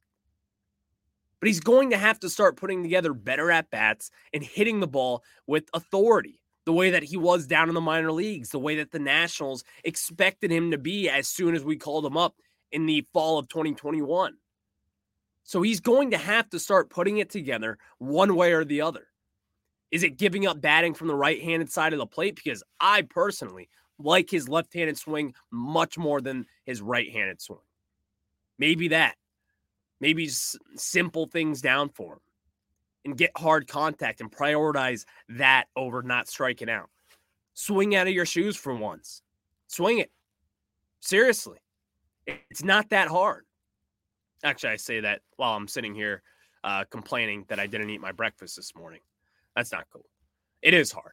but 1.42 1.48
he's 1.48 1.58
going 1.58 1.90
to 1.90 1.98
have 1.98 2.20
to 2.20 2.30
start 2.30 2.56
putting 2.56 2.84
together 2.84 3.12
better 3.12 3.50
at 3.50 3.68
bats 3.68 4.12
and 4.32 4.44
hitting 4.44 4.78
the 4.78 4.86
ball 4.86 5.24
with 5.48 5.64
authority, 5.74 6.40
the 6.64 6.72
way 6.72 6.90
that 6.90 7.02
he 7.02 7.16
was 7.16 7.46
down 7.46 7.68
in 7.68 7.74
the 7.74 7.80
minor 7.80 8.12
leagues, 8.12 8.50
the 8.50 8.58
way 8.58 8.76
that 8.76 8.90
the 8.92 8.98
Nationals 8.98 9.64
expected 9.84 10.50
him 10.50 10.70
to 10.70 10.78
be 10.78 11.08
as 11.08 11.28
soon 11.28 11.54
as 11.54 11.64
we 11.64 11.76
called 11.76 12.06
him 12.06 12.16
up 12.16 12.36
in 12.70 12.86
the 12.86 13.06
fall 13.12 13.38
of 13.38 13.48
2021. 13.48 14.34
So 15.44 15.62
he's 15.62 15.80
going 15.80 16.12
to 16.12 16.18
have 16.18 16.48
to 16.50 16.58
start 16.58 16.90
putting 16.90 17.18
it 17.18 17.30
together 17.30 17.78
one 17.98 18.36
way 18.36 18.52
or 18.52 18.64
the 18.64 18.80
other. 18.80 19.08
Is 19.90 20.02
it 20.02 20.16
giving 20.16 20.46
up 20.46 20.60
batting 20.60 20.94
from 20.94 21.08
the 21.08 21.14
right 21.14 21.42
handed 21.42 21.70
side 21.70 21.92
of 21.92 21.98
the 21.98 22.06
plate? 22.06 22.36
Because 22.36 22.62
I 22.80 23.02
personally 23.02 23.68
like 23.98 24.30
his 24.30 24.48
left 24.48 24.72
handed 24.72 24.96
swing 24.96 25.34
much 25.50 25.98
more 25.98 26.20
than 26.20 26.46
his 26.64 26.80
right 26.80 27.10
handed 27.10 27.42
swing. 27.42 27.58
Maybe 28.58 28.88
that 28.88 29.16
maybe 30.02 30.28
simple 30.74 31.26
things 31.26 31.62
down 31.62 31.88
for 31.88 32.14
him 32.14 32.18
and 33.04 33.16
get 33.16 33.30
hard 33.36 33.66
contact 33.66 34.20
and 34.20 34.30
prioritize 34.30 35.04
that 35.28 35.64
over 35.76 36.02
not 36.02 36.28
striking 36.28 36.70
out. 36.70 36.88
Swing 37.54 37.94
out 37.94 38.06
of 38.06 38.12
your 38.12 38.26
shoes 38.26 38.56
for 38.56 38.74
once. 38.74 39.22
Swing 39.66 39.98
it. 39.98 40.10
Seriously. 41.00 41.58
It's 42.26 42.62
not 42.62 42.90
that 42.90 43.08
hard. 43.08 43.44
Actually, 44.44 44.72
I 44.72 44.76
say 44.76 45.00
that 45.00 45.20
while 45.36 45.54
I'm 45.54 45.68
sitting 45.68 45.94
here 45.94 46.22
uh, 46.64 46.84
complaining 46.90 47.44
that 47.48 47.58
I 47.58 47.66
didn't 47.66 47.90
eat 47.90 48.00
my 48.00 48.12
breakfast 48.12 48.56
this 48.56 48.74
morning. 48.74 49.00
That's 49.56 49.72
not 49.72 49.86
cool. 49.92 50.06
It 50.62 50.74
is 50.74 50.92
hard. 50.92 51.12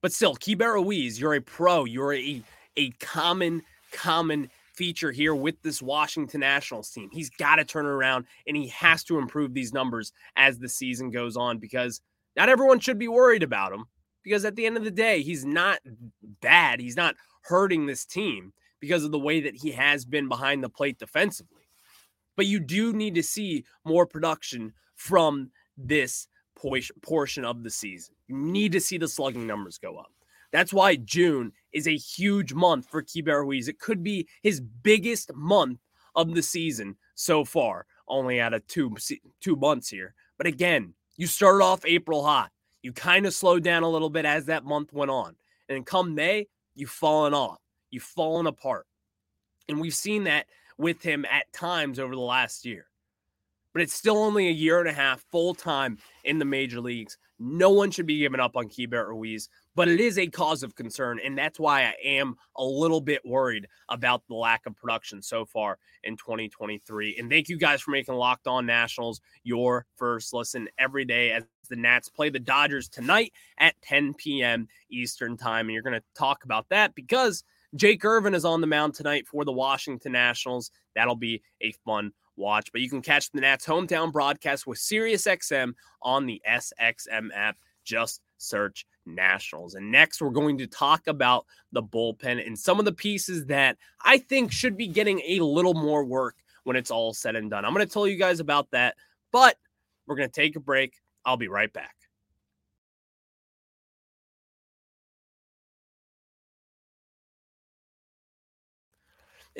But 0.00 0.12
still, 0.12 0.34
Keibert 0.34 0.74
Ruiz, 0.74 1.20
you're 1.20 1.34
a 1.34 1.40
pro. 1.40 1.84
You're 1.84 2.14
a, 2.14 2.42
a 2.76 2.90
common, 2.92 3.62
common 3.92 4.50
feature 4.80 5.12
here 5.12 5.34
with 5.34 5.60
this 5.60 5.82
Washington 5.82 6.40
Nationals 6.40 6.88
team. 6.88 7.10
He's 7.12 7.28
got 7.28 7.56
to 7.56 7.66
turn 7.66 7.84
around 7.84 8.24
and 8.46 8.56
he 8.56 8.68
has 8.68 9.04
to 9.04 9.18
improve 9.18 9.52
these 9.52 9.74
numbers 9.74 10.10
as 10.36 10.58
the 10.58 10.70
season 10.70 11.10
goes 11.10 11.36
on 11.36 11.58
because 11.58 12.00
not 12.34 12.48
everyone 12.48 12.80
should 12.80 12.98
be 12.98 13.06
worried 13.06 13.42
about 13.42 13.74
him 13.74 13.84
because 14.22 14.46
at 14.46 14.56
the 14.56 14.64
end 14.64 14.78
of 14.78 14.84
the 14.84 14.90
day, 14.90 15.20
he's 15.20 15.44
not 15.44 15.80
bad. 16.40 16.80
He's 16.80 16.96
not 16.96 17.16
hurting 17.42 17.84
this 17.84 18.06
team 18.06 18.54
because 18.80 19.04
of 19.04 19.10
the 19.10 19.18
way 19.18 19.42
that 19.42 19.54
he 19.54 19.70
has 19.72 20.06
been 20.06 20.30
behind 20.30 20.64
the 20.64 20.70
plate 20.70 20.98
defensively. 20.98 21.68
But 22.34 22.46
you 22.46 22.58
do 22.58 22.94
need 22.94 23.16
to 23.16 23.22
see 23.22 23.66
more 23.84 24.06
production 24.06 24.72
from 24.94 25.50
this 25.76 26.26
portion 27.02 27.44
of 27.44 27.64
the 27.64 27.70
season. 27.70 28.14
You 28.28 28.36
need 28.38 28.72
to 28.72 28.80
see 28.80 28.96
the 28.96 29.08
slugging 29.08 29.46
numbers 29.46 29.76
go 29.76 29.98
up. 29.98 30.10
That's 30.52 30.72
why 30.72 30.96
June 30.96 31.52
is 31.72 31.86
a 31.86 31.96
huge 31.96 32.52
month 32.52 32.88
for 32.88 33.02
Keibert 33.02 33.42
Ruiz. 33.42 33.68
It 33.68 33.78
could 33.78 34.02
be 34.02 34.28
his 34.42 34.60
biggest 34.60 35.32
month 35.34 35.78
of 36.16 36.34
the 36.34 36.42
season 36.42 36.96
so 37.14 37.44
far, 37.44 37.86
only 38.08 38.40
out 38.40 38.54
of 38.54 38.66
two, 38.66 38.96
two 39.40 39.56
months 39.56 39.88
here. 39.88 40.14
But 40.38 40.46
again, 40.48 40.94
you 41.16 41.26
started 41.26 41.62
off 41.64 41.84
April 41.84 42.24
hot. 42.24 42.50
You 42.82 42.92
kind 42.92 43.26
of 43.26 43.34
slowed 43.34 43.62
down 43.62 43.82
a 43.82 43.88
little 43.88 44.10
bit 44.10 44.24
as 44.24 44.46
that 44.46 44.64
month 44.64 44.92
went 44.92 45.10
on. 45.10 45.36
And 45.68 45.86
come 45.86 46.14
May, 46.14 46.46
you've 46.74 46.90
fallen 46.90 47.34
off. 47.34 47.60
You've 47.90 48.02
fallen 48.02 48.46
apart. 48.46 48.86
And 49.68 49.80
we've 49.80 49.94
seen 49.94 50.24
that 50.24 50.46
with 50.78 51.02
him 51.02 51.24
at 51.26 51.52
times 51.52 51.98
over 51.98 52.14
the 52.14 52.20
last 52.20 52.64
year. 52.64 52.86
but 53.72 53.82
it's 53.82 53.94
still 53.94 54.18
only 54.18 54.48
a 54.48 54.52
year 54.52 54.80
and 54.80 54.88
a 54.88 54.92
half 54.92 55.22
full 55.30 55.54
time 55.54 55.98
in 56.24 56.38
the 56.38 56.44
major 56.44 56.80
leagues. 56.80 57.18
No 57.42 57.70
one 57.70 57.90
should 57.90 58.06
be 58.06 58.18
giving 58.18 58.38
up 58.38 58.54
on 58.54 58.68
Keibert 58.68 59.08
Ruiz, 59.08 59.48
but 59.74 59.88
it 59.88 59.98
is 59.98 60.18
a 60.18 60.26
cause 60.26 60.62
of 60.62 60.76
concern. 60.76 61.18
And 61.24 61.36
that's 61.36 61.58
why 61.58 61.84
I 61.84 61.94
am 62.04 62.36
a 62.54 62.62
little 62.62 63.00
bit 63.00 63.22
worried 63.24 63.66
about 63.88 64.22
the 64.28 64.34
lack 64.34 64.66
of 64.66 64.76
production 64.76 65.22
so 65.22 65.46
far 65.46 65.78
in 66.04 66.18
2023. 66.18 67.16
And 67.18 67.30
thank 67.30 67.48
you 67.48 67.56
guys 67.56 67.80
for 67.80 67.92
making 67.92 68.14
Locked 68.14 68.46
On 68.46 68.66
Nationals 68.66 69.22
your 69.42 69.86
first 69.96 70.34
listen 70.34 70.68
every 70.78 71.06
day 71.06 71.32
as 71.32 71.44
the 71.70 71.76
Nats 71.76 72.10
play 72.10 72.28
the 72.28 72.38
Dodgers 72.38 72.90
tonight 72.90 73.32
at 73.58 73.80
10 73.82 74.14
p.m. 74.14 74.68
Eastern 74.90 75.38
Time. 75.38 75.66
And 75.66 75.72
you're 75.72 75.82
going 75.82 75.98
to 75.98 76.04
talk 76.14 76.44
about 76.44 76.68
that 76.68 76.94
because 76.94 77.42
Jake 77.74 78.04
Irvin 78.04 78.34
is 78.34 78.44
on 78.44 78.60
the 78.60 78.66
mound 78.66 78.94
tonight 78.94 79.26
for 79.26 79.46
the 79.46 79.52
Washington 79.52 80.12
Nationals. 80.12 80.70
That'll 80.94 81.16
be 81.16 81.42
a 81.62 81.72
fun 81.86 82.12
watch. 82.40 82.72
But 82.72 82.80
you 82.80 82.88
can 82.88 83.02
catch 83.02 83.30
the 83.30 83.40
Nats 83.40 83.66
hometown 83.66 84.10
broadcast 84.10 84.66
with 84.66 84.78
SiriusXM 84.78 85.74
on 86.02 86.26
the 86.26 86.42
SXM 86.48 87.28
app. 87.34 87.56
Just 87.84 88.20
search 88.38 88.86
Nationals. 89.06 89.74
And 89.74 89.90
next, 89.90 90.20
we're 90.20 90.30
going 90.30 90.58
to 90.58 90.66
talk 90.66 91.06
about 91.06 91.46
the 91.72 91.82
bullpen 91.82 92.44
and 92.44 92.58
some 92.58 92.78
of 92.78 92.84
the 92.84 92.92
pieces 92.92 93.46
that 93.46 93.76
I 94.02 94.18
think 94.18 94.52
should 94.52 94.76
be 94.76 94.88
getting 94.88 95.20
a 95.20 95.40
little 95.40 95.74
more 95.74 96.04
work 96.04 96.36
when 96.64 96.76
it's 96.76 96.90
all 96.90 97.14
said 97.14 97.36
and 97.36 97.50
done. 97.50 97.64
I'm 97.64 97.74
going 97.74 97.86
to 97.86 97.92
tell 97.92 98.06
you 98.06 98.16
guys 98.16 98.40
about 98.40 98.70
that, 98.72 98.96
but 99.32 99.56
we're 100.06 100.16
going 100.16 100.28
to 100.28 100.40
take 100.40 100.56
a 100.56 100.60
break. 100.60 100.94
I'll 101.24 101.36
be 101.36 101.48
right 101.48 101.72
back. 101.72 101.94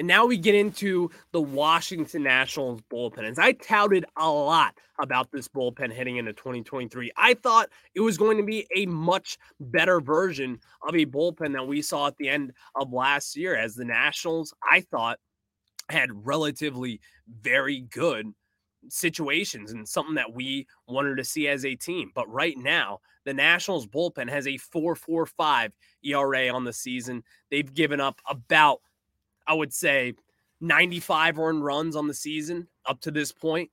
And 0.00 0.08
now 0.08 0.24
we 0.24 0.38
get 0.38 0.54
into 0.54 1.10
the 1.32 1.42
Washington 1.42 2.22
Nationals 2.22 2.80
bullpen. 2.90 3.22
As 3.24 3.38
I 3.38 3.52
touted 3.52 4.06
a 4.16 4.30
lot 4.30 4.74
about 4.98 5.30
this 5.30 5.46
bullpen 5.46 5.94
heading 5.94 6.16
into 6.16 6.32
2023, 6.32 7.12
I 7.18 7.34
thought 7.34 7.68
it 7.94 8.00
was 8.00 8.16
going 8.16 8.38
to 8.38 8.42
be 8.42 8.66
a 8.74 8.86
much 8.86 9.36
better 9.60 10.00
version 10.00 10.58
of 10.88 10.94
a 10.94 11.04
bullpen 11.04 11.52
that 11.52 11.68
we 11.68 11.82
saw 11.82 12.06
at 12.06 12.16
the 12.16 12.30
end 12.30 12.54
of 12.76 12.94
last 12.94 13.36
year. 13.36 13.54
As 13.54 13.74
the 13.74 13.84
Nationals, 13.84 14.54
I 14.72 14.80
thought, 14.80 15.18
had 15.90 16.08
relatively 16.26 17.02
very 17.42 17.82
good 17.82 18.32
situations 18.88 19.72
and 19.72 19.86
something 19.86 20.14
that 20.14 20.32
we 20.32 20.66
wanted 20.88 21.18
to 21.18 21.24
see 21.24 21.46
as 21.46 21.66
a 21.66 21.74
team. 21.74 22.10
But 22.14 22.32
right 22.32 22.56
now, 22.56 23.00
the 23.26 23.34
Nationals 23.34 23.86
bullpen 23.86 24.30
has 24.30 24.46
a 24.46 24.58
4.45 24.74 25.72
ERA 26.04 26.48
on 26.48 26.64
the 26.64 26.72
season. 26.72 27.22
They've 27.50 27.74
given 27.74 28.00
up 28.00 28.18
about 28.26 28.80
I 29.50 29.54
would 29.54 29.74
say 29.74 30.14
95 30.60 31.40
earned 31.40 31.64
runs 31.64 31.96
on 31.96 32.06
the 32.06 32.14
season 32.14 32.68
up 32.86 33.00
to 33.00 33.10
this 33.10 33.32
point. 33.32 33.68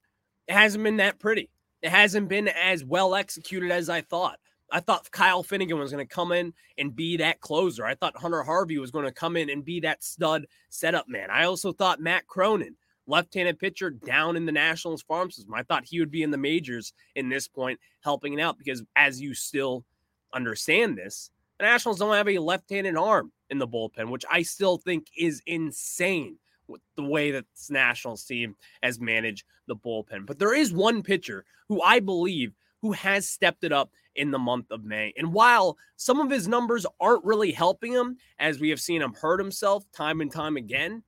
It 0.48 0.54
hasn't 0.54 0.84
been 0.84 0.98
that 0.98 1.20
pretty. 1.20 1.52
It 1.84 1.90
hasn't 1.90 2.30
been 2.30 2.48
as 2.48 2.84
well 2.84 3.14
executed 3.14 3.70
as 3.70 3.88
I 3.88 4.02
thought. 4.02 4.40
I 4.72 4.80
thought 4.80 5.12
Kyle 5.12 5.44
Finnegan 5.44 5.78
was 5.78 5.92
going 5.92 6.06
to 6.06 6.14
come 6.14 6.32
in 6.32 6.52
and 6.80 6.96
be 6.96 7.18
that 7.18 7.42
closer. 7.42 7.86
I 7.86 7.94
thought 7.94 8.18
Hunter 8.18 8.42
Harvey 8.42 8.80
was 8.80 8.90
going 8.90 9.06
to 9.06 9.12
come 9.12 9.38
in 9.38 9.52
and 9.52 9.64
be 9.64 9.80
that 9.82 10.04
stud 10.04 10.48
setup 10.70 11.08
man. 11.08 11.30
I 11.30 11.44
also 11.44 11.72
thought 11.72 12.02
Matt 12.02 12.26
Cronin, 12.26 12.76
left-handed 13.06 13.60
pitcher 13.60 13.92
down 13.92 14.36
in 14.36 14.48
the 14.48 14.52
Nationals 14.52 15.04
farm 15.04 15.30
system. 15.30 15.54
I 15.54 15.62
thought 15.62 15.86
he 15.86 16.00
would 16.00 16.12
be 16.12 16.24
in 16.24 16.32
the 16.32 16.38
majors 16.38 16.92
in 17.16 17.30
this 17.30 17.48
point, 17.48 17.80
helping 18.02 18.42
out 18.42 18.58
because 18.58 18.82
as 18.96 19.22
you 19.22 19.36
still 19.36 19.86
understand 20.34 20.98
this, 20.98 21.30
the 21.60 21.66
Nationals 21.66 22.00
don't 22.00 22.14
have 22.14 22.30
a 22.30 22.40
left-handed 22.40 22.96
arm 22.96 23.32
in 23.50 23.58
the 23.58 23.68
bullpen, 23.68 24.10
which 24.10 24.26
I 24.30 24.44
still 24.44 24.78
think 24.78 25.08
is 25.18 25.42
insane 25.46 26.38
with 26.68 26.82
the 26.96 27.04
way 27.04 27.32
that 27.32 27.46
this 27.56 27.70
Nationals 27.70 28.24
team 28.24 28.56
has 28.84 29.00
managed 29.00 29.46
the 29.68 29.76
bullpen. 29.76 30.26
But 30.26 30.40
there 30.40 30.54
is 30.54 30.74
one 30.74 31.02
pitcher 31.02 31.46
who 31.70 31.82
I 31.82 32.00
believe 32.00 32.54
who 32.82 32.92
has 32.92 33.28
stepped 33.28 33.64
it 33.64 33.72
up 33.72 33.92
in 34.16 34.32
the 34.32 34.40
month 34.40 34.72
of 34.72 34.84
May. 34.84 35.14
And 35.18 35.34
while 35.34 35.78
some 35.96 36.20
of 36.20 36.30
his 36.30 36.48
numbers 36.48 36.86
aren't 37.00 37.26
really 37.26 37.52
helping 37.52 37.94
him, 37.94 38.18
as 38.40 38.60
we 38.60 38.70
have 38.70 38.82
seen 38.82 39.02
him 39.02 39.14
hurt 39.14 39.40
himself 39.40 39.86
time 39.92 40.22
and 40.22 40.32
time 40.32 40.58
again, 40.58 41.04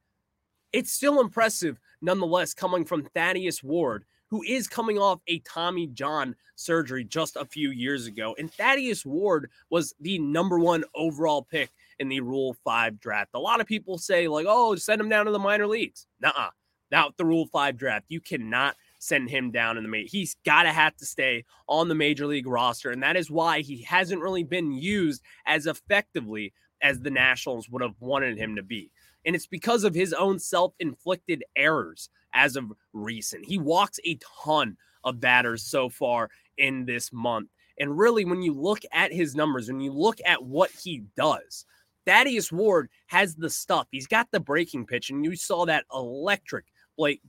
it's 0.72 0.94
still 0.94 1.20
impressive 1.20 1.80
nonetheless 2.02 2.54
coming 2.54 2.86
from 2.86 3.04
Thaddeus 3.04 3.64
Ward, 3.64 4.06
who 4.30 4.44
is 4.44 4.68
coming 4.68 4.98
off 4.98 5.20
a 5.28 5.40
Tommy 5.40 5.88
John 5.88 6.36
surgery 6.56 7.04
just 7.04 7.36
a 7.36 7.46
few 7.46 7.72
years 7.72 8.08
ago. 8.08 8.36
And 8.38 8.52
Thaddeus 8.52 9.06
Ward 9.06 9.50
was 9.70 9.94
the 10.00 10.20
number 10.20 10.60
one 10.60 10.84
overall 10.96 11.44
pick 11.44 11.72
in 12.00 12.10
the 12.10 12.22
Rule 12.22 12.56
5 12.64 13.00
draft. 13.00 13.32
A 13.34 13.40
lot 13.40 13.62
of 13.62 13.68
people 13.68 13.98
say, 13.98 14.28
like, 14.28 14.46
oh, 14.48 14.76
send 14.76 15.02
him 15.02 15.10
down 15.10 15.26
to 15.26 15.32
the 15.32 15.40
minor 15.40 15.68
leagues. 15.68 16.08
Nuh-uh. 16.22 16.50
Not 16.92 17.18
the 17.18 17.26
Rule 17.26 17.48
5 17.48 17.78
draft. 17.78 18.06
You 18.10 18.20
cannot 18.20 18.76
send 19.00 19.30
him 19.30 19.52
down 19.52 19.78
in 19.78 19.84
the 19.84 19.90
major. 19.90 20.10
He's 20.12 20.36
got 20.46 20.64
to 20.64 20.72
have 20.72 20.96
to 20.98 21.06
stay 21.06 21.46
on 21.68 21.88
the 21.88 21.96
major 21.96 22.26
league 22.26 22.48
roster. 22.48 22.92
And 22.92 23.04
that 23.04 23.16
is 23.16 23.32
why 23.32 23.62
he 23.62 23.84
hasn't 23.84 24.22
really 24.22 24.44
been 24.44 24.72
used 24.72 25.22
as 25.46 25.68
effectively 25.68 26.54
as 26.82 27.00
the 27.00 27.12
Nationals 27.12 27.70
would 27.70 27.82
have 27.82 27.96
wanted 28.00 28.38
him 28.38 28.56
to 28.56 28.64
be. 28.64 28.92
And 29.26 29.36
it's 29.36 29.48
because 29.48 29.84
of 29.84 29.94
his 29.94 30.14
own 30.14 30.40
self 30.40 30.74
inflicted 30.80 31.44
errors 31.56 32.10
as 32.34 32.56
of 32.56 32.72
recent. 32.94 33.46
He 33.46 33.58
walks 33.58 34.00
a 34.06 34.20
ton 34.44 34.78
of 35.04 35.20
batters 35.20 35.64
so 35.64 35.90
far 35.90 36.30
in 36.58 36.86
this 36.86 37.12
month. 37.12 37.50
And 37.80 37.98
really, 37.98 38.26
when 38.26 38.42
you 38.42 38.54
look 38.54 38.82
at 38.92 39.14
his 39.14 39.36
numbers, 39.36 39.68
when 39.68 39.80
you 39.80 39.94
look 39.94 40.20
at 40.26 40.44
what 40.44 40.70
he 40.72 41.04
does, 41.16 41.66
Thaddeus 42.06 42.52
Ward 42.52 42.90
has 43.08 43.36
the 43.36 43.50
stuff. 43.50 43.88
He's 43.92 44.08
got 44.08 44.28
the 44.32 44.40
breaking 44.40 44.86
pitch, 44.86 45.10
and 45.10 45.24
you 45.24 45.36
saw 45.36 45.66
that 45.66 45.86
electric 45.94 46.66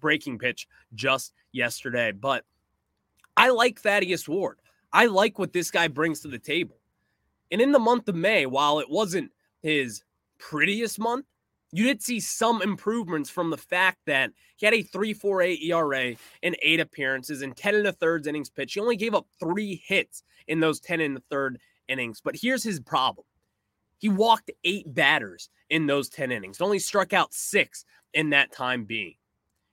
breaking 0.01 0.39
pitch 0.39 0.67
just 0.95 1.33
yesterday. 1.53 2.13
But 2.13 2.45
I 3.37 3.51
like 3.51 3.81
Thaddeus 3.81 4.29
Ward. 4.29 4.59
I 4.93 5.07
like 5.07 5.39
what 5.39 5.53
this 5.53 5.71
guy 5.71 5.87
brings 5.87 6.21
to 6.21 6.29
the 6.29 6.39
table. 6.39 6.77
And 7.53 7.61
in 7.61 7.73
the 7.73 7.79
month 7.79 8.09
of 8.09 8.15
May, 8.15 8.47
while 8.47 8.81
it 8.81 8.91
wasn't 8.91 9.31
his 9.63 10.03
prettiest 10.39 10.99
month, 10.99 11.27
you 11.73 11.85
did 11.85 12.03
see 12.03 12.19
some 12.21 12.63
improvements 12.63 13.31
from 13.31 13.51
the 13.51 13.57
fact 13.57 13.99
that 14.07 14.33
he 14.57 14.67
had 14.67 14.75
a 14.75 14.83
3.48 14.83 15.63
ERA 15.63 16.17
in 16.43 16.57
eight 16.63 16.81
appearances 16.81 17.43
and 17.43 17.57
10 17.57 17.77
and 17.77 17.87
a 17.87 17.93
third 17.93 18.27
innings 18.27 18.51
pitch. 18.51 18.75
He 18.75 18.81
only 18.81 18.97
gave 18.97 19.15
up 19.15 19.27
three 19.39 19.83
hits 19.85 20.23
in 20.49 20.61
those 20.61 20.81
10 20.81 21.01
and 21.01 21.17
a 21.17 21.23
third 21.31 21.59
innings. 21.89 22.21
But 22.23 22.37
here's 22.41 22.65
his 22.65 22.81
problem 22.81 23.25
he 23.99 24.09
walked 24.09 24.51
eight 24.65 24.93
batters 24.93 25.51
in 25.69 25.87
those 25.87 26.09
10 26.09 26.33
innings, 26.33 26.61
only 26.61 26.79
struck 26.79 27.13
out 27.13 27.33
six 27.33 27.85
in 28.15 28.31
that 28.31 28.51
time 28.51 28.85
being. 28.85 29.15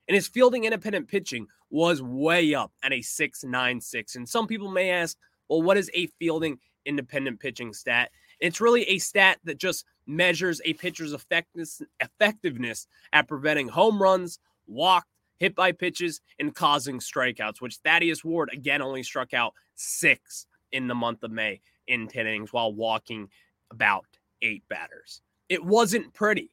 And 0.08 0.16
his 0.16 0.28
fielding 0.28 0.66
independent 0.66 1.08
pitching 1.08 1.48
was 1.70 2.02
way 2.02 2.54
up 2.54 2.72
at 2.84 2.94
a 2.94 3.00
6.96. 3.00 4.16
And 4.16 4.28
some 4.28 4.48
people 4.48 4.70
may 4.70 4.92
ask, 4.92 5.18
well, 5.50 5.62
what 5.62 5.78
is 5.78 5.90
a 5.94 6.08
fielding 6.20 6.60
independent 6.86 7.40
pitching 7.40 7.74
stat? 7.74 8.12
It's 8.40 8.62
really 8.62 8.84
a 8.84 9.00
stat 9.00 9.40
that 9.46 9.58
just 9.58 9.86
measures 10.08 10.62
a 10.66 10.74
pitcher's 10.74 11.14
effectiveness, 11.14 11.82
effectiveness 12.00 12.88
at 13.14 13.28
preventing 13.28 13.68
home 13.68 14.02
runs, 14.02 14.40
walked, 14.66 15.10
hit 15.38 15.56
by 15.56 15.72
pitches, 15.72 16.22
and 16.40 16.56
causing 16.56 17.00
strikeouts, 17.00 17.62
which 17.62 17.78
Thaddeus 17.78 18.24
Ward 18.24 18.50
again 18.52 18.82
only 18.82 19.04
struck 19.04 19.34
out 19.34 19.54
six 19.76 20.48
in 20.72 20.88
the 20.88 20.96
month 20.96 21.24
of 21.24 21.32
May 21.32 21.62
in 21.88 22.08
10 22.08 22.28
innings 22.28 22.54
while 22.54 22.74
walking 22.74 23.30
about 23.72 24.06
eight 24.42 24.64
batters. 24.70 25.22
It 25.50 25.64
wasn't 25.64 26.14
pretty. 26.14 26.52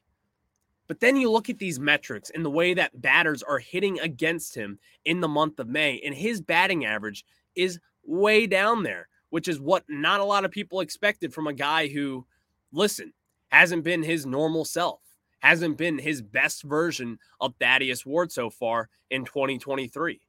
But 0.87 1.01
then 1.01 1.17
you 1.17 1.31
look 1.31 1.49
at 1.49 1.59
these 1.59 1.81
metrics 1.81 2.31
and 2.31 2.45
the 2.45 2.51
way 2.51 2.75
that 2.75 3.01
batters 3.01 3.43
are 3.43 3.59
hitting 3.59 3.99
against 4.01 4.55
him 4.55 4.79
in 5.05 5.21
the 5.21 5.29
month 5.29 5.59
of 5.59 5.69
May, 5.69 6.01
and 6.05 6.14
his 6.14 6.40
batting 6.40 6.85
average 6.85 7.25
is 7.55 7.81
way 8.05 8.47
down 8.47 8.83
there, 8.83 9.09
which 9.31 9.49
is 9.49 9.61
what 9.61 9.85
not 9.88 10.21
a 10.21 10.25
lot 10.25 10.45
of 10.45 10.51
people 10.51 10.81
expected 10.81 11.33
from 11.33 11.47
a 11.47 11.55
guy 11.55 11.88
who, 11.88 12.27
listen, 12.71 13.12
hasn't 13.55 13.85
been 13.85 14.03
his 14.03 14.27
normal 14.27 14.64
self, 14.64 15.01
hasn't 15.38 15.77
been 15.79 15.99
his 15.99 16.21
best 16.21 16.62
version 16.64 17.19
of 17.40 17.55
Thaddeus 17.61 18.05
Ward 18.05 18.33
so 18.33 18.51
far 18.51 18.88
in 19.11 19.25
2023. 19.25 20.21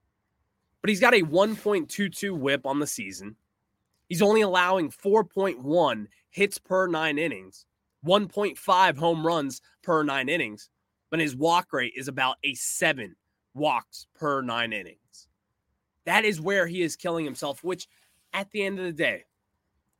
But 0.81 0.89
he's 0.89 0.99
got 0.99 1.15
a 1.15 1.21
1.22 1.21 2.37
whip 2.37 2.65
on 2.65 2.79
the 2.79 2.87
season. 2.87 3.35
He's 4.07 4.21
only 4.21 4.41
allowing 4.41 4.91
4.1 4.91 6.05
hits 6.29 6.59
per 6.59 6.85
nine 6.85 7.17
innings, 7.17 7.65
1.5 8.05 8.97
home 8.97 9.25
runs 9.25 9.61
per 9.81 10.03
nine 10.03 10.29
innings, 10.29 10.69
but 11.09 11.19
his 11.19 11.35
walk 11.35 11.73
rate 11.73 11.93
is 11.95 12.07
about 12.07 12.37
a 12.43 12.53
seven 12.53 13.15
walks 13.55 14.05
per 14.13 14.41
nine 14.41 14.73
innings. 14.73 15.27
That 16.05 16.25
is 16.25 16.39
where 16.39 16.67
he 16.67 16.83
is 16.83 16.95
killing 16.95 17.25
himself, 17.25 17.63
which 17.63 17.87
at 18.33 18.51
the 18.51 18.63
end 18.63 18.77
of 18.77 18.85
the 18.85 18.91
day, 18.91 19.23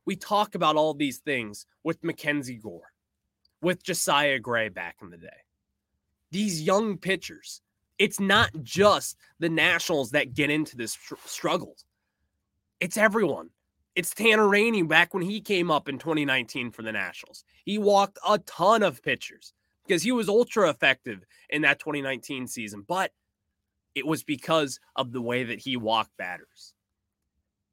we 0.06 0.16
talk 0.16 0.54
about 0.54 0.76
all 0.76 0.94
these 0.94 1.18
things 1.18 1.66
with 1.84 2.04
Mackenzie 2.04 2.60
Gore, 2.62 2.92
with 3.66 3.82
Josiah 3.82 4.38
Gray 4.38 4.70
back 4.70 4.98
in 5.02 5.10
the 5.10 5.18
day. 5.18 5.42
These 6.30 6.62
young 6.62 7.00
pitchers, 7.00 7.62
it's 7.98 8.20
not 8.20 8.52
just 8.62 9.18
the 9.40 9.50
Nationals 9.50 10.12
that 10.12 10.36
get 10.36 10.52
into 10.52 10.78
this 10.78 10.92
str- 10.92 11.16
struggles. 11.26 11.84
It's 12.80 12.96
everyone. 12.96 13.50
It's 13.96 14.14
Tanner 14.14 14.48
Rainey 14.48 14.84
back 14.84 15.16
when 15.16 15.24
he 15.24 15.42
came 15.42 15.72
up 15.72 15.90
in 15.90 15.98
2019 15.98 16.70
for 16.70 16.84
the 16.84 16.92
Nationals. 16.92 17.44
He 17.64 17.80
walked 17.80 18.20
a 18.28 18.38
ton 18.38 18.84
of 18.84 19.02
pitchers 19.02 19.52
because 19.88 20.04
he 20.04 20.12
was 20.12 20.30
ultra 20.30 20.70
effective 20.70 21.26
in 21.50 21.64
that 21.64 21.80
2019 21.80 22.46
season. 22.46 22.86
But 22.88 23.14
it 23.96 24.06
was 24.06 24.22
because 24.22 24.80
of 24.96 25.12
the 25.12 25.22
way 25.22 25.44
that 25.44 25.58
he 25.58 25.76
walked 25.76 26.16
batters. 26.18 26.76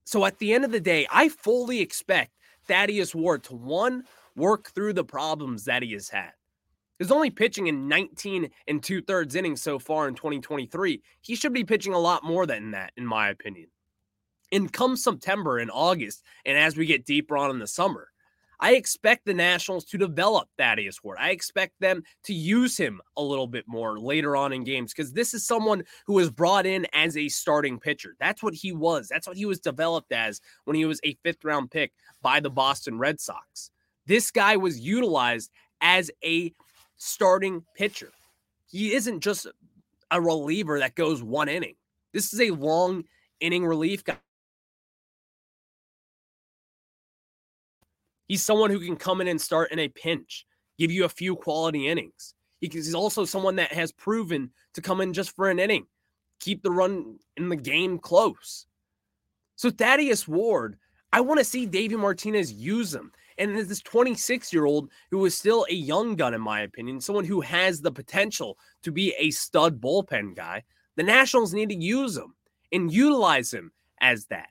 So 0.05 0.25
at 0.25 0.39
the 0.39 0.55
end 0.55 0.65
of 0.65 0.73
the 0.73 0.81
day, 0.81 1.07
I 1.11 1.29
fully 1.29 1.81
expect 1.81 2.33
Thaddeus 2.67 3.15
Ward 3.15 3.45
to 3.45 3.55
one, 3.55 4.05
work 4.37 4.71
through 4.71 4.95
the 4.95 5.05
problems 5.05 5.65
that 5.65 5.83
he 5.83 5.93
has 5.93 6.09
had. 6.09 6.33
He's 6.99 7.11
only 7.11 7.31
pitching 7.31 7.67
in 7.67 7.89
19 7.89 8.49
and 8.69 8.83
two 8.83 9.03
thirds 9.03 9.35
innings 9.35 9.63
so 9.63 9.79
far 9.79 10.07
in 10.07 10.15
2023. 10.15 11.03
He 11.21 11.35
should 11.35 11.53
be 11.53 11.65
pitching 11.65 11.95
a 11.95 11.99
lot 11.99 12.23
more 12.23 12.47
than 12.47 12.71
that, 12.73 12.93
in 12.97 13.05
my 13.05 13.31
opinion. 13.31 13.69
And 14.53 14.73
come 14.73 14.97
September 14.97 15.59
and 15.59 15.71
August, 15.73 16.23
and 16.45 16.57
as 16.57 16.77
we 16.77 16.87
get 16.87 17.07
deeper 17.07 17.37
on 17.37 17.51
in 17.51 17.59
the 17.59 17.67
summer, 17.67 18.09
I 18.63 18.75
expect 18.75 19.27
the 19.27 19.35
Nationals 19.35 19.85
to 19.87 19.99
develop 19.99 20.49
Thaddeus 20.57 21.03
Ward. 21.03 21.19
I 21.21 21.31
expect 21.31 21.73
them 21.81 22.05
to 22.23 22.33
use 22.33 22.77
him 22.77 23.01
a 23.17 23.23
little 23.23 23.49
bit 23.49 23.65
more 23.67 23.99
later 23.99 24.37
on 24.37 24.53
in 24.53 24.63
games 24.63 24.93
because 24.93 25.13
this 25.13 25.35
is 25.35 25.45
someone 25.45 25.83
who 26.07 26.13
was 26.13 26.31
brought 26.31 26.65
in 26.65 26.87
as 26.93 27.17
a 27.17 27.29
starting 27.29 27.81
pitcher. 27.81 28.15
That's 28.21 28.41
what 28.41 28.55
he 28.55 28.71
was. 28.71 29.09
That's 29.09 29.27
what 29.27 29.37
he 29.37 29.47
was 29.47 29.59
developed 29.59 30.13
as 30.13 30.41
when 30.63 30.77
he 30.77 30.85
was 30.85 31.01
a 31.03 31.19
fifth 31.25 31.45
round 31.45 31.73
pick 31.73 31.93
by 32.23 32.39
the 32.39 32.51
Boston 32.51 32.99
Red 32.99 33.19
Sox. 33.19 33.72
This 34.07 34.31
guy 34.31 34.57
was 34.57 34.81
utilized 34.81 35.51
as 35.81 36.11
a 36.25 36.53
starting 36.97 37.65
pitcher. 37.77 38.11
He 38.69 38.95
isn't 38.95 39.21
just 39.21 39.47
a 40.11 40.21
reliever 40.21 40.79
that 40.79 40.95
goes 40.95 41.23
one 41.23 41.49
inning. 41.49 41.75
This 42.13 42.33
is 42.33 42.41
a 42.41 42.51
long 42.51 43.05
inning 43.41 43.67
relief 43.67 44.05
guy. 44.05 44.17
He's 48.29 48.43
someone 48.43 48.71
who 48.71 48.81
can 48.81 48.97
come 48.97 49.21
in 49.21 49.29
and 49.29 49.41
start 49.41 49.73
in 49.73 49.79
a 49.79 49.89
pinch, 49.89 50.47
give 50.79 50.91
you 50.91 51.05
a 51.05 51.09
few 51.09 51.37
quality 51.37 51.89
innings. 51.89 52.35
He's 52.61 52.95
also 52.95 53.25
someone 53.25 53.57
that 53.57 53.73
has 53.73 53.93
proven 53.93 54.51
to 54.75 54.81
come 54.81 55.01
in 55.01 55.13
just 55.13 55.35
for 55.35 55.51
an 55.51 55.59
inning, 55.59 55.87
keep 56.41 56.63
the 56.63 56.71
run 56.71 57.19
in 57.37 57.49
the 57.49 57.57
game 57.57 57.99
close. 57.99 58.67
So 59.57 59.71
Thaddeus 59.71 60.27
Ward, 60.27 60.79
I 61.13 61.21
want 61.21 61.39
to 61.41 61.45
see 61.45 61.67
Davey 61.67 61.97
Martinez 61.97 62.53
use 62.53 62.95
him. 62.95 63.13
And 63.39 63.57
this 63.57 63.81
26 63.81 64.53
year 64.53 64.65
old 64.65 64.91
who 65.11 65.25
is 65.25 65.37
still 65.37 65.67
a 65.69 65.75
young 65.75 66.17
gun, 66.17 66.35
in 66.35 66.41
my 66.41 66.61
opinion, 66.61 67.01
someone 67.01 67.25
who 67.25 67.41
has 67.41 67.81
the 67.81 67.93
potential 67.93 68.59
to 68.83 68.93
be 68.93 69.15
a 69.19 69.31
stud 69.31 69.81
bullpen 69.81 70.37
guy, 70.37 70.63
the 70.97 71.03
Nationals 71.03 71.55
need 71.55 71.71
to 71.71 71.75
use 71.75 72.17
him 72.17 72.35
and 72.73 72.93
utilize 72.93 73.53
him 73.53 73.73
as 74.01 74.27
that 74.27 74.49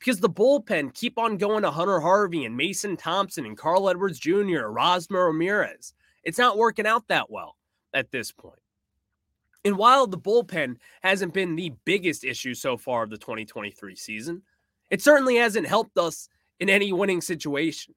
because 0.00 0.18
the 0.18 0.30
bullpen 0.30 0.94
keep 0.94 1.18
on 1.18 1.36
going 1.36 1.62
to 1.62 1.70
Hunter 1.70 2.00
Harvey 2.00 2.44
and 2.44 2.56
Mason 2.56 2.96
Thompson 2.96 3.46
and 3.46 3.56
Carl 3.56 3.88
Edwards 3.88 4.18
Jr., 4.18 4.64
Erasmo 4.64 5.26
Ramirez. 5.26 5.94
It's 6.24 6.38
not 6.38 6.58
working 6.58 6.86
out 6.86 7.06
that 7.08 7.30
well 7.30 7.56
at 7.94 8.10
this 8.10 8.32
point. 8.32 8.58
And 9.64 9.76
while 9.76 10.06
the 10.06 10.18
bullpen 10.18 10.76
hasn't 11.02 11.34
been 11.34 11.54
the 11.54 11.74
biggest 11.84 12.24
issue 12.24 12.54
so 12.54 12.78
far 12.78 13.02
of 13.02 13.10
the 13.10 13.18
2023 13.18 13.94
season, 13.94 14.42
it 14.88 15.02
certainly 15.02 15.36
hasn't 15.36 15.66
helped 15.66 15.98
us 15.98 16.28
in 16.60 16.70
any 16.70 16.92
winning 16.92 17.20
situation. 17.20 17.94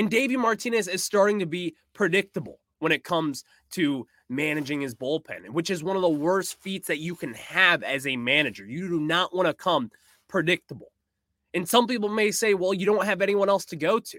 And 0.00 0.10
Davey 0.10 0.38
Martinez 0.38 0.88
is 0.88 1.04
starting 1.04 1.40
to 1.40 1.46
be 1.46 1.76
predictable 1.92 2.58
when 2.78 2.90
it 2.90 3.04
comes 3.04 3.44
to 3.72 4.06
managing 4.30 4.80
his 4.80 4.94
bullpen, 4.94 5.50
which 5.50 5.68
is 5.68 5.84
one 5.84 5.94
of 5.94 6.00
the 6.00 6.08
worst 6.08 6.58
feats 6.62 6.88
that 6.88 7.00
you 7.00 7.14
can 7.14 7.34
have 7.34 7.82
as 7.82 8.06
a 8.06 8.16
manager. 8.16 8.64
You 8.64 8.88
do 8.88 8.98
not 8.98 9.36
want 9.36 9.46
to 9.46 9.52
come 9.52 9.90
predictable. 10.26 10.90
And 11.52 11.68
some 11.68 11.86
people 11.86 12.08
may 12.08 12.30
say, 12.30 12.54
well, 12.54 12.72
you 12.72 12.86
don't 12.86 13.04
have 13.04 13.20
anyone 13.20 13.50
else 13.50 13.66
to 13.66 13.76
go 13.76 13.98
to. 13.98 14.18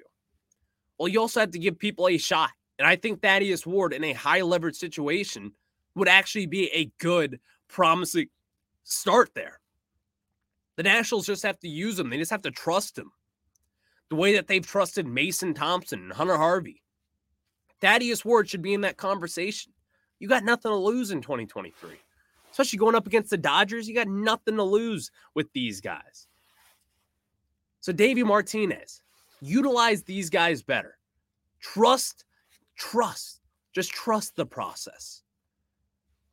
Well, 0.99 1.07
you 1.07 1.19
also 1.19 1.39
have 1.39 1.49
to 1.49 1.57
give 1.57 1.79
people 1.79 2.07
a 2.07 2.19
shot. 2.19 2.51
And 2.77 2.87
I 2.87 2.95
think 2.95 3.19
Thaddeus 3.19 3.65
Ward 3.65 3.91
in 3.91 4.03
a 4.03 4.13
high 4.13 4.41
leverage 4.41 4.75
situation 4.75 5.51
would 5.95 6.07
actually 6.07 6.45
be 6.45 6.67
a 6.75 6.91
good, 6.99 7.39
promising 7.67 8.27
start 8.83 9.31
there. 9.33 9.59
The 10.75 10.83
Nationals 10.83 11.25
just 11.25 11.41
have 11.41 11.57
to 11.61 11.67
use 11.67 11.97
him, 11.97 12.11
they 12.11 12.17
just 12.17 12.29
have 12.29 12.43
to 12.43 12.51
trust 12.51 12.99
him. 12.99 13.11
The 14.11 14.15
way 14.15 14.35
that 14.35 14.45
they've 14.45 14.65
trusted 14.65 15.07
Mason 15.07 15.55
Thompson 15.55 16.03
and 16.03 16.13
Hunter 16.13 16.37
Harvey. 16.37 16.83
Thaddeus 17.79 18.23
Ward 18.23 18.47
should 18.47 18.61
be 18.61 18.75
in 18.75 18.81
that 18.81 18.97
conversation. 18.97 19.73
You 20.19 20.27
got 20.27 20.43
nothing 20.43 20.69
to 20.69 20.75
lose 20.75 21.09
in 21.09 21.21
2023 21.21 21.97
especially 22.51 22.77
going 22.77 22.95
up 22.95 23.07
against 23.07 23.29
the 23.29 23.37
Dodgers. 23.37 23.87
You 23.87 23.95
got 23.95 24.07
nothing 24.07 24.57
to 24.57 24.63
lose 24.63 25.11
with 25.33 25.51
these 25.53 25.81
guys. 25.81 26.27
So, 27.79 27.91
Davey 27.91 28.23
Martinez, 28.23 29.01
utilize 29.41 30.03
these 30.03 30.29
guys 30.29 30.61
better. 30.61 30.97
Trust, 31.61 32.25
trust, 32.77 33.41
just 33.73 33.91
trust 33.91 34.35
the 34.35 34.45
process. 34.45 35.23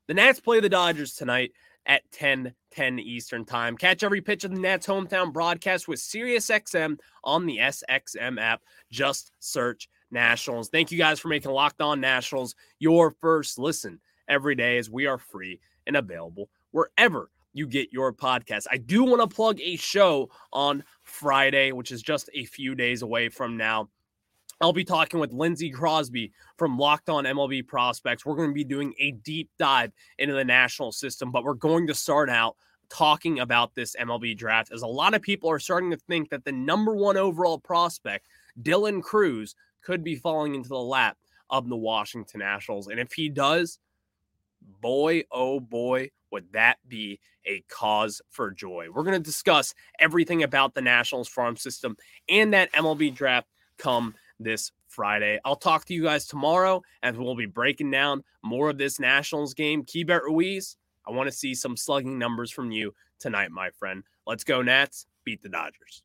The 0.09 0.15
Nats 0.15 0.41
play 0.41 0.61
the 0.61 0.69
Dodgers 0.69 1.15
tonight 1.15 1.53
at 1.89 2.03
10 2.13 2.55
10 2.71 2.99
Eastern 2.99 3.45
Time. 3.45 3.77
Catch 3.77 4.03
every 4.03 4.21
pitch 4.21 4.45
of 4.45 4.55
the 4.55 4.61
Nats 4.61 4.87
hometown 4.87 5.33
broadcast 5.33 5.89
with 5.89 5.99
SiriusXM 5.99 6.99
on 7.25 7.47
the 7.47 7.59
SXM 7.59 8.41
app. 8.41 8.63
Just 8.93 9.33
search 9.41 9.89
Nationals. 10.11 10.69
Thank 10.69 10.93
you 10.93 10.99
guys 10.99 11.19
for 11.19 11.29
making 11.29 11.51
Locked 11.51 11.81
On 11.81 12.01
Nationals 12.01 12.55
your 12.79 13.11
first 13.11 13.59
listen 13.59 14.01
every 14.29 14.55
day 14.55 14.79
as 14.79 14.91
we 14.91 15.07
are 15.07 15.19
free 15.19 15.61
and 15.87 15.97
available 15.97 16.51
wherever 16.71 17.31
you 17.55 17.67
get 17.67 17.93
your 17.93 18.13
podcast. 18.13 18.67
I 18.71 18.77
do 18.77 19.05
want 19.05 19.21
to 19.23 19.35
plug 19.35 19.59
a 19.61 19.77
show 19.77 20.31
on 20.53 20.85
Friday, 21.03 21.73
which 21.73 21.91
is 21.91 22.03
just 22.03 22.29
a 22.35 22.45
few 22.45 22.75
days 22.75 23.03
away 23.03 23.29
from 23.29 23.57
now. 23.57 23.89
I'll 24.61 24.73
be 24.73 24.85
talking 24.85 25.21
with 25.21 25.33
Lindsey 25.33 25.71
Crosby 25.71 26.33
from 26.57 26.79
Locked 26.79 27.09
On 27.09 27.25
MLB 27.25 27.67
Prospects. 27.67 28.27
We're 28.27 28.35
going 28.35 28.51
to 28.51 28.55
be 28.55 28.65
doing 28.65 28.93
a 28.99 29.13
deep 29.13 29.49
dive 29.59 29.93
into 30.19 30.35
the 30.35 30.45
national 30.45 30.91
system, 30.91 31.31
but 31.31 31.45
we're 31.45 31.55
going 31.55 31.87
to 31.87 31.95
start 31.95 32.29
out 32.29 32.57
talking 32.91 33.39
about 33.39 33.75
this 33.75 33.95
MLB 34.01 34.37
draft 34.37 34.73
as 34.73 34.83
a 34.83 34.87
lot 34.87 35.15
of 35.15 35.23
people 35.23 35.51
are 35.51 35.61
starting 35.61 35.91
to 35.91 35.97
think 36.09 36.31
that 36.31 36.45
the 36.45 36.53
number 36.53 36.95
one 36.97 37.17
overall 37.17 37.59
prospect, 37.59 38.27
Dylan 38.61 39.03
Crews, 39.03 39.55
could 39.83 40.03
be 40.03 40.17
falling 40.17 40.55
into 40.55 40.71
the 40.71 40.77
lap 40.77 41.17
of 41.51 41.69
the 41.69 41.77
Washington 41.77 42.41
Nationals. 42.41 42.89
And 42.89 42.99
if 42.99 43.13
he 43.13 43.29
does, 43.29 43.79
boy, 44.81 45.23
oh 45.31 45.61
boy, 45.61 46.11
would 46.31 46.53
that 46.53 46.79
be 46.87 47.21
a 47.47 47.63
cause 47.69 48.21
for 48.31 48.51
joy. 48.51 48.89
We're 48.93 49.05
going 49.05 49.15
to 49.15 49.21
discuss 49.21 49.75
everything 49.99 50.43
about 50.43 50.75
the 50.75 50.83
Nationals 50.83 51.29
farm 51.29 51.57
system 51.57 51.97
and 52.29 52.53
that 52.53 52.73
MLB 52.73 53.15
draft 53.15 53.49
come 53.79 54.15
this 54.41 54.73
Friday. 54.87 55.39
I'll 55.45 55.57
talk 55.57 55.85
to 55.87 55.95
you 55.95 56.03
guys 56.03 56.27
tomorrow 56.27 56.83
as 57.03 57.17
we'll 57.17 57.37
be 57.37 57.47
breaking 57.47 57.91
down 57.91 58.25
more 58.43 58.71
of 58.71 58.79
this 58.79 58.99
Nationals 58.99 59.55
game. 59.55 59.85
Keibert 59.85 60.23
Ruiz, 60.23 60.77
I 61.07 61.13
want 61.13 61.29
to 61.29 61.37
see 61.37 61.55
some 61.55 61.77
slugging 61.77 62.19
numbers 62.19 62.51
from 62.51 62.71
you 62.71 62.95
tonight, 63.19 63.51
my 63.51 63.71
friend. 63.71 64.03
Let's 64.27 64.45
go, 64.45 64.63
Nats. 64.63 65.07
Beat 65.25 65.43
the 65.43 65.49
Dodgers. 65.49 66.03